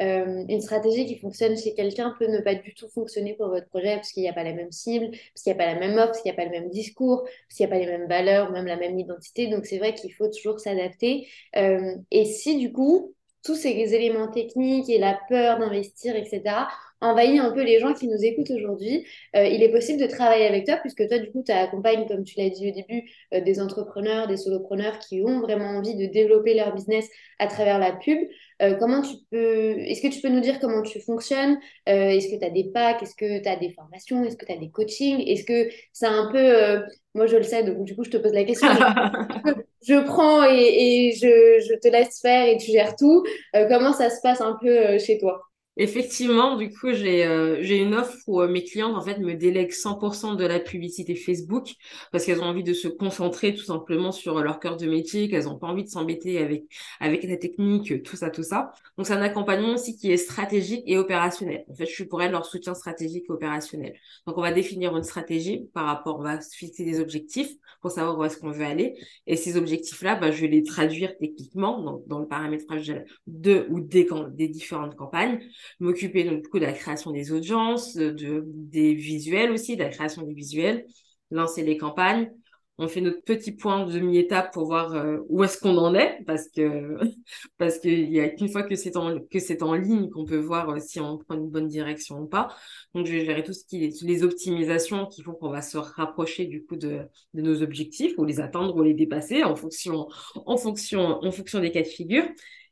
euh, 0.00 0.44
une 0.48 0.60
stratégie 0.60 1.06
qui 1.06 1.18
fonctionne 1.18 1.56
chez 1.56 1.74
quelqu'un 1.74 2.14
peut 2.18 2.26
ne 2.26 2.40
pas 2.40 2.54
du 2.54 2.74
tout 2.74 2.88
fonctionner 2.90 3.34
pour 3.34 3.48
votre 3.48 3.68
projet 3.68 3.94
parce 3.94 4.12
qu'il 4.12 4.22
n'y 4.22 4.28
a 4.28 4.34
pas 4.34 4.44
la 4.44 4.52
même 4.52 4.70
cible, 4.70 5.10
parce 5.10 5.42
qu'il 5.42 5.54
n'y 5.54 5.60
a 5.60 5.64
pas 5.64 5.72
la 5.72 5.80
même 5.80 5.96
offre, 5.96 6.08
parce 6.08 6.20
qu'il 6.20 6.30
n'y 6.30 6.38
a 6.38 6.42
pas 6.42 6.44
le 6.44 6.50
même 6.60 6.68
discours, 6.68 7.22
parce 7.22 7.56
qu'il 7.56 7.66
n'y 7.66 7.72
a 7.72 7.74
pas 7.74 7.80
les 7.82 7.86
mêmes 7.86 8.06
valeurs, 8.06 8.52
même 8.52 8.66
la 8.66 8.76
même 8.76 8.98
identité. 8.98 9.46
Donc, 9.46 9.64
c'est 9.64 9.78
vrai 9.78 9.94
qu'il 9.94 10.12
faut 10.12 10.28
toujours 10.28 10.60
s'adapter. 10.60 11.26
Euh, 11.56 11.94
et 12.10 12.26
si, 12.26 12.58
du 12.58 12.70
coup, 12.70 13.14
tous 13.42 13.54
ces 13.54 13.94
éléments 13.94 14.28
techniques 14.28 14.90
et 14.90 14.98
la 14.98 15.18
peur 15.28 15.58
d'investir, 15.58 16.16
etc., 16.16 16.66
envahit 17.00 17.40
un 17.40 17.50
peu 17.52 17.62
les 17.62 17.80
gens 17.80 17.92
qui 17.92 18.08
nous 18.08 18.22
écoutent 18.24 18.50
aujourd'hui. 18.50 19.06
Euh, 19.36 19.46
il 19.46 19.62
est 19.62 19.70
possible 19.70 20.00
de 20.00 20.06
travailler 20.06 20.46
avec 20.46 20.64
toi 20.64 20.76
puisque 20.76 21.06
toi, 21.06 21.18
du 21.18 21.30
coup, 21.30 21.42
tu 21.44 21.52
accompagnes, 21.52 22.06
comme 22.06 22.24
tu 22.24 22.38
l'as 22.38 22.50
dit 22.50 22.70
au 22.70 22.74
début, 22.74 23.10
euh, 23.34 23.40
des 23.40 23.60
entrepreneurs, 23.60 24.26
des 24.26 24.36
solopreneurs 24.36 24.98
qui 24.98 25.22
ont 25.22 25.40
vraiment 25.40 25.66
envie 25.66 25.94
de 25.96 26.06
développer 26.06 26.54
leur 26.54 26.74
business 26.74 27.08
à 27.38 27.46
travers 27.46 27.78
la 27.78 27.92
pub. 27.92 28.18
Euh, 28.62 28.74
comment 28.74 29.02
tu 29.02 29.16
peux, 29.30 29.78
est-ce 29.80 30.00
que 30.00 30.12
tu 30.12 30.20
peux 30.20 30.28
nous 30.28 30.40
dire 30.40 30.60
comment 30.60 30.82
tu 30.82 31.00
fonctionnes? 31.00 31.58
Est-ce 31.86 32.28
que 32.28 32.38
tu 32.38 32.44
as 32.44 32.50
des 32.50 32.70
packs? 32.72 33.02
Est-ce 33.02 33.16
que 33.16 33.42
tu 33.42 33.48
as 33.48 33.56
des 33.56 33.70
formations? 33.70 34.24
Est-ce 34.24 34.36
que 34.36 34.46
tu 34.46 34.52
as 34.52 34.56
des 34.56 34.70
coachings? 34.70 35.20
Est-ce 35.26 35.44
que 35.44 35.68
c'est 35.92 36.06
un 36.06 36.30
peu, 36.30 36.84
moi 37.14 37.26
je 37.26 37.36
le 37.36 37.42
sais, 37.42 37.64
donc 37.64 37.84
du 37.84 37.96
coup 37.96 38.04
je 38.04 38.10
te 38.10 38.16
pose 38.16 38.32
la 38.32 38.44
question. 38.44 38.68
je, 39.86 40.04
prends 40.04 40.44
et, 40.44 41.08
et 41.08 41.12
je, 41.12 41.66
je, 41.68 41.74
te 41.80 41.88
laisse 41.88 42.20
faire 42.20 42.46
et 42.46 42.56
tu 42.56 42.70
gères 42.70 42.94
tout. 42.96 43.24
comment 43.52 43.92
ça 43.92 44.08
se 44.08 44.20
passe 44.22 44.40
un 44.40 44.56
peu 44.60 44.98
chez 44.98 45.18
toi? 45.18 45.42
Effectivement, 45.76 46.54
du 46.56 46.70
coup, 46.70 46.92
j'ai 46.92 47.26
euh, 47.26 47.60
une 47.60 47.96
offre 47.96 48.16
où 48.28 48.40
euh, 48.40 48.46
mes 48.46 48.62
clientes 48.62 48.94
en 48.94 49.00
fait 49.00 49.18
me 49.18 49.34
délèguent 49.34 49.72
100% 49.72 50.36
de 50.36 50.44
la 50.46 50.60
publicité 50.60 51.16
Facebook 51.16 51.74
parce 52.12 52.24
qu'elles 52.24 52.40
ont 52.40 52.44
envie 52.44 52.62
de 52.62 52.72
se 52.72 52.86
concentrer 52.86 53.56
tout 53.56 53.64
simplement 53.64 54.12
sur 54.12 54.40
leur 54.40 54.60
cœur 54.60 54.76
de 54.76 54.86
métier, 54.86 55.28
qu'elles 55.28 55.46
n'ont 55.46 55.58
pas 55.58 55.66
envie 55.66 55.82
de 55.82 55.88
s'embêter 55.88 56.38
avec 56.38 56.64
avec 57.00 57.24
la 57.24 57.36
technique, 57.36 58.04
tout 58.04 58.14
ça, 58.14 58.30
tout 58.30 58.44
ça. 58.44 58.70
Donc 58.96 59.08
c'est 59.08 59.14
un 59.14 59.22
accompagnement 59.22 59.74
aussi 59.74 59.96
qui 59.96 60.12
est 60.12 60.16
stratégique 60.16 60.84
et 60.86 60.96
opérationnel. 60.96 61.64
En 61.68 61.74
fait, 61.74 61.86
je 61.86 61.92
suis 61.92 62.04
pour 62.06 62.22
elles 62.22 62.30
leur 62.30 62.46
soutien 62.46 62.74
stratégique 62.74 63.24
et 63.28 63.32
opérationnel. 63.32 63.94
Donc 64.28 64.38
on 64.38 64.42
va 64.42 64.52
définir 64.52 64.96
une 64.96 65.02
stratégie 65.02 65.68
par 65.74 65.86
rapport, 65.86 66.20
on 66.20 66.22
va 66.22 66.38
fixer 66.40 66.84
des 66.84 67.00
objectifs 67.00 67.50
pour 67.84 67.92
savoir 67.92 68.18
où 68.18 68.24
est-ce 68.24 68.38
qu'on 68.38 68.50
veut 68.50 68.64
aller 68.64 68.94
et 69.26 69.36
ces 69.36 69.58
objectifs-là, 69.58 70.16
bah, 70.16 70.30
je 70.30 70.40
vais 70.40 70.46
les 70.46 70.62
traduire 70.62 71.14
techniquement 71.18 72.00
dans, 72.06 72.18
le 72.18 72.26
paramétrage 72.26 72.94
de 73.26 73.66
ou 73.68 73.78
des, 73.80 74.08
des 74.32 74.48
différentes 74.48 74.96
campagnes 74.96 75.38
m'occuper 75.80 76.24
donc 76.24 76.50
de 76.50 76.60
la 76.60 76.72
création 76.72 77.10
des 77.10 77.30
audiences, 77.30 77.94
de, 77.94 78.42
des 78.46 78.94
visuels 78.94 79.50
aussi, 79.50 79.76
de 79.76 79.82
la 79.82 79.90
création 79.90 80.22
des 80.22 80.32
visuels, 80.32 80.86
lancer 81.30 81.62
les 81.62 81.76
campagnes. 81.76 82.30
On 82.76 82.88
fait 82.88 83.00
notre 83.00 83.22
petit 83.22 83.52
point 83.52 83.86
de 83.86 83.92
demi-étape 83.92 84.52
pour 84.52 84.66
voir 84.66 84.94
euh, 84.94 85.18
où 85.28 85.44
est-ce 85.44 85.58
qu'on 85.58 85.76
en 85.78 85.94
est, 85.94 86.24
parce 86.26 86.48
que 86.48 86.98
parce 87.58 87.78
qu'il 87.78 88.10
y 88.10 88.18
a 88.18 88.28
qu'une 88.28 88.48
fois 88.48 88.64
que 88.64 88.74
c'est 88.74 88.96
en 88.96 89.20
que 89.20 89.38
c'est 89.38 89.62
en 89.62 89.74
ligne 89.74 90.10
qu'on 90.10 90.24
peut 90.24 90.38
voir 90.38 90.70
euh, 90.70 90.78
si 90.80 90.98
on 90.98 91.18
prend 91.18 91.36
une 91.36 91.48
bonne 91.50 91.68
direction 91.68 92.18
ou 92.20 92.26
pas. 92.26 92.48
Donc 92.92 93.06
je 93.06 93.12
vais 93.12 93.24
gérer 93.24 93.44
tout 93.44 93.52
ce 93.52 93.64
qui 93.64 93.84
est 93.84 94.02
les 94.02 94.24
optimisations 94.24 95.06
qui 95.06 95.22
font 95.22 95.34
qu'on 95.34 95.50
va 95.50 95.62
se 95.62 95.78
rapprocher 95.78 96.46
du 96.46 96.64
coup 96.64 96.74
de, 96.76 97.02
de 97.34 97.42
nos 97.42 97.62
objectifs, 97.62 98.14
ou 98.18 98.24
les 98.24 98.40
atteindre 98.40 98.74
ou 98.76 98.82
les 98.82 98.94
dépasser 98.94 99.44
en 99.44 99.54
fonction 99.54 100.08
en 100.34 100.56
fonction 100.56 101.24
en 101.24 101.30
fonction 101.30 101.60
des 101.60 101.70
cas 101.70 101.82
de 101.82 101.86
figure. 101.86 102.24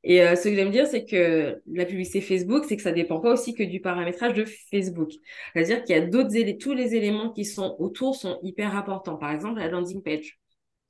Et 0.05 0.23
euh, 0.23 0.35
ce 0.35 0.45
que 0.45 0.55
j'aime 0.55 0.71
dire, 0.71 0.87
c'est 0.87 1.05
que 1.05 1.63
la 1.67 1.85
publicité 1.85 2.21
Facebook, 2.21 2.65
c'est 2.69 2.77
que 2.77 2.83
ça 2.83 2.93
dépend 2.93 3.21
pas 3.21 3.33
aussi 3.33 3.55
que 3.55 3.63
du 3.63 3.81
paramétrage 3.81 4.35
de 4.35 4.45
Facebook. 4.45 5.11
C'est-à-dire 5.53 5.85
qu'il 5.85 5.97
y 5.97 5.99
a 5.99 6.07
d'autres 6.07 6.35
éléments, 6.35 6.59
tous 6.61 6.73
les 6.73 6.95
éléments 6.95 7.31
qui 7.31 7.45
sont 7.45 7.77
autour 7.79 8.17
sont 8.17 8.39
hyper 8.43 8.77
importants. 8.77 9.17
Par 9.17 9.31
exemple, 9.33 9.61
la 9.61 9.69
landing 9.69 10.03
page. 10.03 10.39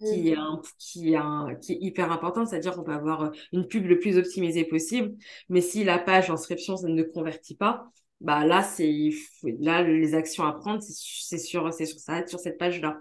Qui 0.01 0.31
est, 0.31 0.37
mm. 0.37 0.61
qui, 0.79 1.15
qui 1.61 1.73
est 1.75 1.79
hyper 1.81 2.11
importante, 2.11 2.49
c'est-à-dire 2.49 2.75
qu'on 2.75 2.83
peut 2.83 2.93
avoir 2.93 3.31
une 3.53 3.69
pub 3.69 3.87
le 3.87 4.01
plus 4.01 4.19
optimisée 4.19 4.65
possible, 4.65 5.15
mais 5.49 5.61
si 5.61 5.85
la 5.85 5.97
page 5.97 6.27
d'inscription 6.27 6.77
ça 6.77 6.89
ne 6.89 7.03
convertit 7.05 7.55
pas, 7.55 7.87
bah 8.23 8.45
là 8.45 8.63
c'est 8.63 9.11
là 9.61 9.83
les 9.83 10.15
actions 10.15 10.45
à 10.45 10.53
prendre 10.53 10.81
c'est 10.83 11.39
sur 11.39 11.73
c'est 11.73 11.87
sur 11.87 11.99
ça 11.99 12.27
sur 12.27 12.39
cette 12.39 12.57
page 12.57 12.81
là 12.81 13.01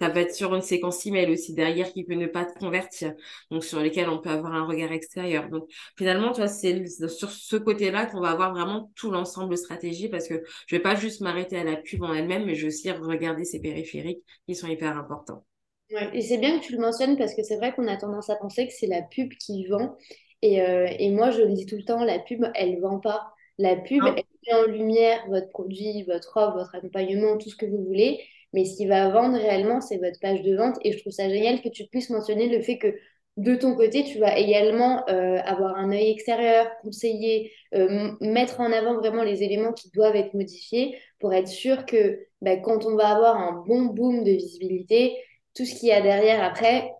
ça 0.00 0.10
peut 0.10 0.20
être 0.20 0.34
sur 0.34 0.54
une 0.54 0.62
séquence 0.62 1.04
email 1.06 1.30
aussi 1.30 1.54
derrière 1.54 1.92
qui 1.92 2.04
peut 2.04 2.14
ne 2.14 2.26
pas 2.26 2.44
te 2.46 2.58
convertir, 2.58 3.14
donc 3.50 3.64
sur 3.64 3.80
lesquels 3.80 4.08
on 4.08 4.18
peut 4.18 4.30
avoir 4.30 4.54
un 4.54 4.64
regard 4.64 4.92
extérieur. 4.92 5.48
Donc 5.48 5.68
finalement, 5.96 6.32
tu 6.32 6.40
vois, 6.40 6.48
c'est 6.48 6.86
sur 7.08 7.30
ce 7.30 7.56
côté-là 7.56 8.06
qu'on 8.06 8.20
va 8.20 8.30
avoir 8.30 8.52
vraiment 8.52 8.90
tout 8.94 9.10
l'ensemble 9.10 9.56
stratégie 9.56 10.08
parce 10.08 10.26
que 10.26 10.42
je 10.66 10.76
vais 10.76 10.82
pas 10.82 10.94
juste 10.94 11.20
m'arrêter 11.20 11.58
à 11.58 11.64
la 11.64 11.76
pub 11.76 12.02
en 12.02 12.14
elle-même, 12.14 12.46
mais 12.46 12.54
je 12.54 12.62
vais 12.62 12.68
aussi 12.68 12.90
regarder 12.90 13.44
ces 13.44 13.60
périphériques 13.60 14.24
qui 14.48 14.54
sont 14.54 14.68
hyper 14.68 14.96
importants. 14.96 15.44
Ouais, 15.92 16.08
et 16.14 16.22
c'est 16.22 16.38
bien 16.38 16.58
que 16.58 16.64
tu 16.64 16.72
le 16.72 16.78
mentionnes 16.78 17.16
parce 17.16 17.34
que 17.34 17.42
c'est 17.42 17.56
vrai 17.56 17.74
qu'on 17.74 17.88
a 17.88 17.96
tendance 17.96 18.30
à 18.30 18.36
penser 18.36 18.66
que 18.66 18.72
c'est 18.72 18.86
la 18.86 19.02
pub 19.02 19.32
qui 19.34 19.66
vend. 19.66 19.96
Et, 20.42 20.62
euh, 20.62 20.86
et, 20.98 21.10
moi, 21.10 21.30
je 21.30 21.42
le 21.42 21.52
dis 21.52 21.66
tout 21.66 21.76
le 21.76 21.84
temps, 21.84 22.02
la 22.04 22.18
pub, 22.18 22.44
elle 22.54 22.80
vend 22.80 22.98
pas. 23.00 23.34
La 23.60 23.76
pub, 23.76 24.02
elle 24.06 24.24
met 24.46 24.54
en 24.54 24.62
lumière 24.72 25.22
votre 25.28 25.50
produit, 25.50 26.02
votre 26.04 26.34
offre, 26.38 26.56
votre 26.56 26.74
accompagnement, 26.74 27.36
tout 27.36 27.50
ce 27.50 27.56
que 27.56 27.66
vous 27.66 27.84
voulez. 27.84 28.18
Mais 28.54 28.64
ce 28.64 28.74
qui 28.78 28.86
va 28.86 29.10
vendre 29.10 29.36
réellement, 29.36 29.82
c'est 29.82 29.98
votre 29.98 30.18
page 30.18 30.40
de 30.40 30.56
vente. 30.56 30.78
Et 30.82 30.92
je 30.92 30.98
trouve 30.98 31.12
ça 31.12 31.28
génial 31.28 31.60
que 31.60 31.68
tu 31.68 31.84
puisses 31.86 32.08
mentionner 32.08 32.48
le 32.48 32.62
fait 32.62 32.78
que 32.78 32.96
de 33.36 33.54
ton 33.54 33.76
côté, 33.76 34.02
tu 34.04 34.18
vas 34.18 34.38
également 34.38 35.06
euh, 35.10 35.38
avoir 35.44 35.76
un 35.76 35.90
œil 35.92 36.10
extérieur, 36.10 36.70
conseiller, 36.82 37.52
euh, 37.74 38.12
mettre 38.22 38.60
en 38.60 38.72
avant 38.72 38.94
vraiment 38.94 39.24
les 39.24 39.42
éléments 39.42 39.74
qui 39.74 39.90
doivent 39.90 40.16
être 40.16 40.32
modifiés 40.32 40.98
pour 41.18 41.34
être 41.34 41.48
sûr 41.48 41.84
que 41.84 42.26
bah, 42.40 42.56
quand 42.56 42.86
on 42.86 42.96
va 42.96 43.08
avoir 43.08 43.36
un 43.36 43.62
bon 43.66 43.84
boom 43.84 44.24
de 44.24 44.30
visibilité, 44.30 45.18
tout 45.54 45.66
ce 45.66 45.74
qu'il 45.78 45.90
y 45.90 45.92
a 45.92 46.00
derrière 46.00 46.42
après 46.42 46.90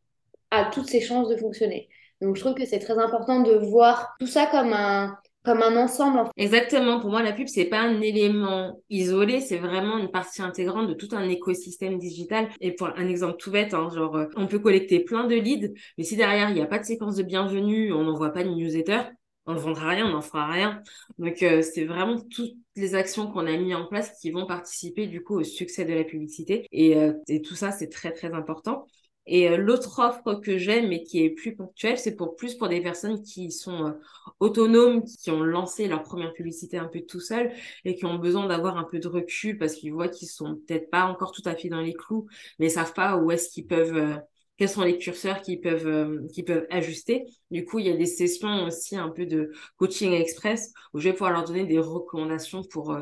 a 0.51 0.67
toutes 0.67 0.89
ses 0.89 1.01
chances 1.01 1.29
de 1.29 1.37
fonctionner. 1.37 1.89
Donc 2.21 2.37
je 2.37 2.41
trouve 2.43 2.55
que 2.55 2.67
c'est 2.67 2.81
très 2.81 2.99
important 2.99 3.41
de 3.41 3.55
voir 3.55 4.15
tout 4.21 4.27
ça 4.27 4.47
comme 4.47 4.75
un, 4.75 5.17
comme 5.45 5.63
un 5.63 5.77
ensemble. 5.77 6.29
Exactement. 6.37 7.01
Pour 7.01 7.11
moi, 7.11 7.23
la 7.23 7.33
pub, 7.33 7.49
c'est 7.49 7.65
pas 7.65 7.81
un 7.81 8.01
élément 8.01 8.81
isolé, 8.91 9.41
c'est 9.41 9.59
vraiment 9.59 9.99
une 9.99 10.11
partie 10.11 10.43
intégrante 10.43 10.89
de 10.89 10.95
tout 10.95 11.09
un 11.13 11.29
écosystème 11.29 11.99
digital. 11.99 12.49
Et 12.61 12.73
pour 12.73 12.89
un 12.89 13.09
exemple 13.09 13.37
tout 13.39 13.51
bête, 13.51 13.73
hein, 13.75 13.89
genre, 13.95 14.17
euh, 14.17 14.27
on 14.37 14.47
peut 14.47 14.59
collecter 14.59 15.01
plein 15.01 15.25
de 15.27 15.35
leads, 15.35 15.73
mais 15.97 16.05
si 16.05 16.17
derrière, 16.17 16.51
il 16.51 16.55
n'y 16.55 16.61
a 16.61 16.67
pas 16.67 16.79
de 16.79 16.85
séquence 16.85 17.17
de 17.17 17.23
bienvenue, 17.23 17.93
on 17.93 18.05
n'envoie 18.05 18.31
pas 18.31 18.45
de 18.45 18.51
newsletter, 18.51 19.01
on 19.47 19.55
ne 19.55 19.59
vendra 19.59 19.89
rien, 19.89 20.07
on 20.07 20.11
n'en 20.11 20.21
fera 20.21 20.47
rien. 20.47 20.83
Donc, 21.19 21.43
euh, 21.43 21.63
c'est 21.63 21.85
vraiment 21.85 22.21
toutes 22.21 22.55
les 22.77 22.95
actions 22.95 23.27
qu'on 23.31 23.47
a 23.47 23.57
mis 23.57 23.75
en 23.75 23.87
place 23.87 24.19
qui 24.21 24.31
vont 24.31 24.47
participer, 24.47 25.07
du 25.07 25.23
coup, 25.23 25.41
au 25.41 25.45
succès 25.45 25.85
de 25.85 25.95
la 25.95 26.05
publicité. 26.05 26.67
Et, 26.71 26.97
euh, 26.97 27.15
et 27.29 27.41
tout 27.41 27.55
ça, 27.55 27.73
c'est 27.73 27.89
très, 27.89 28.13
très 28.13 28.33
important. 28.35 28.87
Et 29.27 29.49
euh, 29.49 29.57
l'autre 29.57 29.99
offre 30.01 30.35
que 30.41 30.59
j'aime 30.59 30.89
mais 30.89 31.03
qui 31.03 31.23
est 31.23 31.31
plus 31.31 31.55
ponctuelle, 31.55 31.99
c'est 31.99 32.17
pour 32.17 32.37
plus 32.37 32.55
pour 32.55 32.69
des 32.69 32.81
personnes 32.81 33.23
qui 33.23 33.51
sont 33.53 33.87
euh, 33.87 33.93
autonomes, 34.41 35.05
qui 35.05 35.31
ont 35.31 35.43
lancé 35.43 35.87
leur 35.89 36.03
première 36.03 36.33
publicité 36.33 36.79
un 36.79 36.89
peu 36.89 37.01
tout 37.03 37.21
seul 37.21 37.53
et 37.85 37.95
qui 37.95 38.07
ont 38.07 38.19
besoin 38.19 38.47
d'avoir 38.47 38.77
un 38.77 38.85
peu 38.85 38.99
de 38.99 39.09
recul 39.09 39.59
parce 39.59 39.75
qu'ils 39.75 39.93
voient 39.93 40.09
qu'ils 40.09 40.29
sont 40.29 40.57
peut-être 40.67 40.91
pas 40.91 41.05
encore 41.05 41.33
tout 41.33 41.43
à 41.45 41.55
fait 41.55 41.69
dans 41.69 41.81
les 41.81 41.95
clous, 41.95 42.27
mais 42.59 42.67
ils 42.67 42.71
savent 42.71 42.95
pas 42.95 43.17
où 43.19 43.31
est-ce 43.31 43.51
qu'ils 43.51 43.67
peuvent 43.67 43.97
euh, 43.97 44.17
quels 44.57 44.69
sont 44.69 44.83
les 44.83 44.99
curseurs 44.99 45.41
qu'ils 45.41 45.61
peuvent 45.61 46.27
qui 46.35 46.43
peuvent 46.43 46.67
ajuster. 46.69 47.25
Du 47.51 47.65
coup, 47.65 47.79
il 47.79 47.87
y 47.87 47.91
a 47.91 47.97
des 47.97 48.05
sessions 48.05 48.67
aussi 48.67 48.95
un 48.95 49.09
peu 49.09 49.25
de 49.25 49.53
coaching 49.79 50.13
express 50.13 50.75
où 50.93 50.99
je 50.99 51.05
vais 51.09 51.13
pouvoir 51.15 51.33
leur 51.33 51.45
donner 51.45 51.65
des 51.65 51.79
recommandations 51.79 52.63
pour 52.65 52.95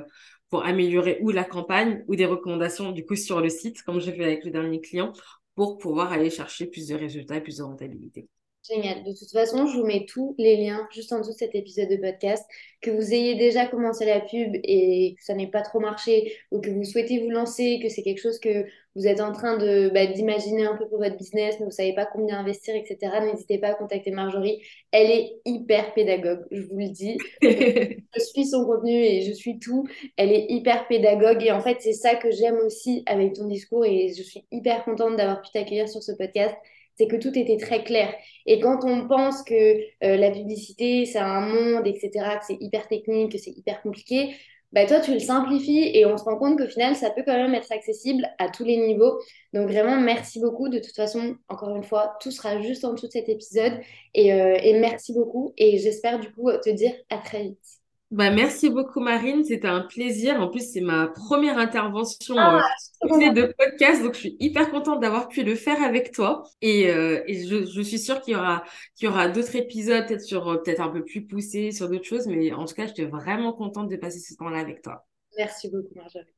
pour 0.51 0.65
améliorer 0.65 1.19
ou 1.21 1.31
la 1.31 1.45
campagne 1.45 2.05
ou 2.07 2.17
des 2.17 2.27
recommandations 2.27 2.93
du 2.93 3.05
coup 3.05 3.17
sur 3.17 3.41
le 3.41 3.49
site 3.49 3.83
comme 3.83 4.01
j'ai 4.01 4.13
fait 4.13 4.25
avec 4.25 4.45
le 4.45 4.51
dernier 4.51 4.81
client 4.81 5.13
pour 5.59 5.77
pouvoir 5.77 6.13
aller 6.13 6.31
chercher 6.31 6.67
plus 6.67 6.87
de 6.87 6.95
résultats 6.95 7.35
et 7.35 7.41
plus 7.41 7.57
de 7.57 7.65
rentabilité. 7.65 8.29
Génial. 8.63 9.03
De 9.03 9.13
toute 9.13 9.33
façon, 9.33 9.67
je 9.67 9.77
vous 9.77 9.85
mets 9.85 10.07
tous 10.09 10.37
les 10.39 10.57
liens 10.57 10.87
juste 10.93 11.13
en 11.13 11.19
dessous 11.19 11.33
de 11.33 11.37
cet 11.37 11.57
épisode 11.57 11.89
de 11.89 11.97
podcast. 11.97 12.47
Que 12.81 12.93
vous 12.93 13.13
ayez 13.13 13.35
déjà 13.35 13.67
commencé 13.67 14.07
la 14.07 14.21
pub 14.21 14.53
et 14.63 15.17
que 15.19 15.25
ça 15.25 15.35
n'ait 15.35 15.51
pas 15.51 15.63
trop 15.63 15.81
marché 15.81 16.33
ou 16.53 16.61
que 16.61 16.71
vous 16.71 16.85
souhaitez 16.85 17.19
vous 17.25 17.31
lancer, 17.31 17.81
que 17.83 17.89
c'est 17.89 18.03
quelque 18.03 18.21
chose 18.21 18.39
que 18.39 18.67
vous 18.99 19.07
êtes 19.07 19.21
en 19.21 19.31
train 19.31 19.57
de 19.57 19.91
bah, 19.95 20.07
d'imaginer 20.07 20.67
un 20.67 20.77
peu 20.77 20.89
pour 20.89 20.99
votre 20.99 21.17
business, 21.17 21.55
mais 21.61 21.67
vous 21.67 21.71
savez 21.71 21.95
pas 21.95 22.05
combien 22.05 22.39
investir, 22.39 22.75
etc. 22.75 23.21
N'hésitez 23.21 23.59
pas 23.59 23.69
à 23.69 23.75
contacter 23.75 24.11
Marjorie. 24.11 24.61
Elle 24.91 25.11
est 25.11 25.37
hyper 25.45 25.95
pédagogue, 25.95 26.45
je 26.51 26.63
vous 26.63 26.77
le 26.77 26.89
dis. 26.89 27.17
je 27.43 28.21
suis 28.21 28.47
son 28.47 28.67
contenu 28.67 28.93
et 28.93 29.23
je 29.23 29.33
suis 29.33 29.61
tout. 29.61 29.87
Elle 30.17 30.33
est 30.33 30.47
hyper 30.49 30.89
pédagogue 30.89 31.45
et 31.45 31.53
en 31.53 31.61
fait, 31.61 31.77
c'est 31.79 31.93
ça 31.93 32.17
que 32.17 32.33
j'aime 32.33 32.57
aussi 32.57 33.05
avec 33.07 33.35
ton 33.35 33.47
discours 33.47 33.85
et 33.85 34.13
je 34.17 34.23
suis 34.23 34.45
hyper 34.51 34.85
contente 34.85 35.17
d'avoir 35.17 35.43
pu 35.43 35.51
t'accueillir 35.53 35.89
sur 35.89 36.03
ce 36.03 36.13
podcast 36.13 36.57
c'est 36.99 37.07
que 37.07 37.15
tout 37.15 37.39
était 37.39 37.59
très 37.59 37.85
clair. 37.85 38.13
Et 38.45 38.59
quand 38.59 38.85
on 38.85 39.07
pense 39.07 39.45
que 39.45 39.55
euh, 39.55 40.17
la 40.17 40.33
publicité, 40.33 41.07
c'est 41.07 41.21
un 41.21 41.41
monde, 41.41 41.87
etc., 41.87 42.11
que 42.41 42.45
c'est 42.45 42.59
hyper 42.61 42.89
technique, 42.89 43.31
que 43.31 43.39
c'est 43.39 43.57
hyper 43.57 43.81
compliqué, 43.83 44.35
bah, 44.73 44.87
toi, 44.87 45.01
tu 45.01 45.13
le 45.13 45.19
simplifies 45.19 45.91
et 45.97 46.05
on 46.07 46.17
se 46.19 46.25
rend 46.25 46.37
compte 46.37 46.59
qu'au 46.59 46.69
final, 46.69 46.95
ça 46.95 47.11
peut 47.11 47.23
quand 47.25 47.37
même 47.37 47.55
être 47.55 47.73
accessible 47.73 48.29
à 48.39 48.49
tous 48.51 48.65
les 48.65 48.77
niveaux. 48.77 49.19
Donc 49.55 49.69
vraiment, 49.69 49.99
merci 50.01 50.41
beaucoup. 50.41 50.69
De 50.69 50.79
toute 50.79 50.95
façon, 50.95 51.37
encore 51.49 51.75
une 51.75 51.85
fois, 51.85 52.17
tout 52.21 52.31
sera 52.31 52.61
juste 52.61 52.85
en 52.85 52.93
dessous 52.93 53.07
de 53.07 53.13
cet 53.13 53.29
épisode. 53.29 53.81
Et, 54.15 54.33
euh, 54.33 54.59
et 54.63 54.79
merci 54.79 55.15
beaucoup. 55.15 55.55
Et 55.57 55.79
j'espère 55.79 56.21
du 56.21 56.31
coup 56.33 56.51
te 56.63 56.71
dire 56.71 56.93
à 57.11 57.19
très 57.19 57.43
vite. 57.45 57.78
Bah, 58.11 58.31
merci 58.31 58.71
beaucoup 58.71 59.01
Marine, 59.01 59.45
c'était 59.45 59.69
un 59.69 59.83
plaisir. 59.83 60.41
En 60.41 60.49
plus, 60.49 60.73
c'est 60.73 60.81
ma 60.81 61.09
première 61.09 61.59
intervention 61.59 62.37
ah, 62.39 62.65
euh, 63.05 63.33
de 63.33 63.53
podcast, 63.59 64.03
donc 64.03 64.15
je 64.15 64.21
suis 64.21 64.37
hyper 64.41 64.71
contente 64.71 65.01
d'avoir 65.01 65.29
pu 65.29 65.43
le 65.43 65.55
faire 65.55 65.83
avec 65.83 66.13
toi. 66.13 66.43
Et, 66.63 66.91
euh, 66.91 67.23
et 67.27 67.47
je, 67.47 67.67
je, 67.67 67.83
suis 67.83 67.99
sûre 67.99 68.23
qu'il 68.23 68.33
y 68.33 68.37
aura, 68.37 68.65
qu'il 68.97 69.09
y 69.09 69.13
aura 69.13 69.29
d'autres 69.29 69.57
épisodes, 69.57 70.07
peut-être 70.07 70.23
sur, 70.23 70.49
euh, 70.49 70.57
peut-être 70.57 70.81
un 70.81 70.89
peu 70.89 71.05
plus 71.05 71.27
poussés 71.27 71.71
sur 71.71 71.91
d'autres 71.91 72.05
choses, 72.07 72.27
mais 72.27 72.51
en 72.53 72.65
tout 72.65 72.75
cas, 72.75 72.87
j'étais 72.87 73.05
vraiment 73.05 73.53
contente 73.53 73.91
de 73.91 73.97
passer 73.97 74.21
ce 74.21 74.35
temps-là 74.37 74.59
avec 74.59 74.81
toi. 74.81 75.07
Merci 75.37 75.71
beaucoup 75.71 75.95
Marjorie. 75.95 76.38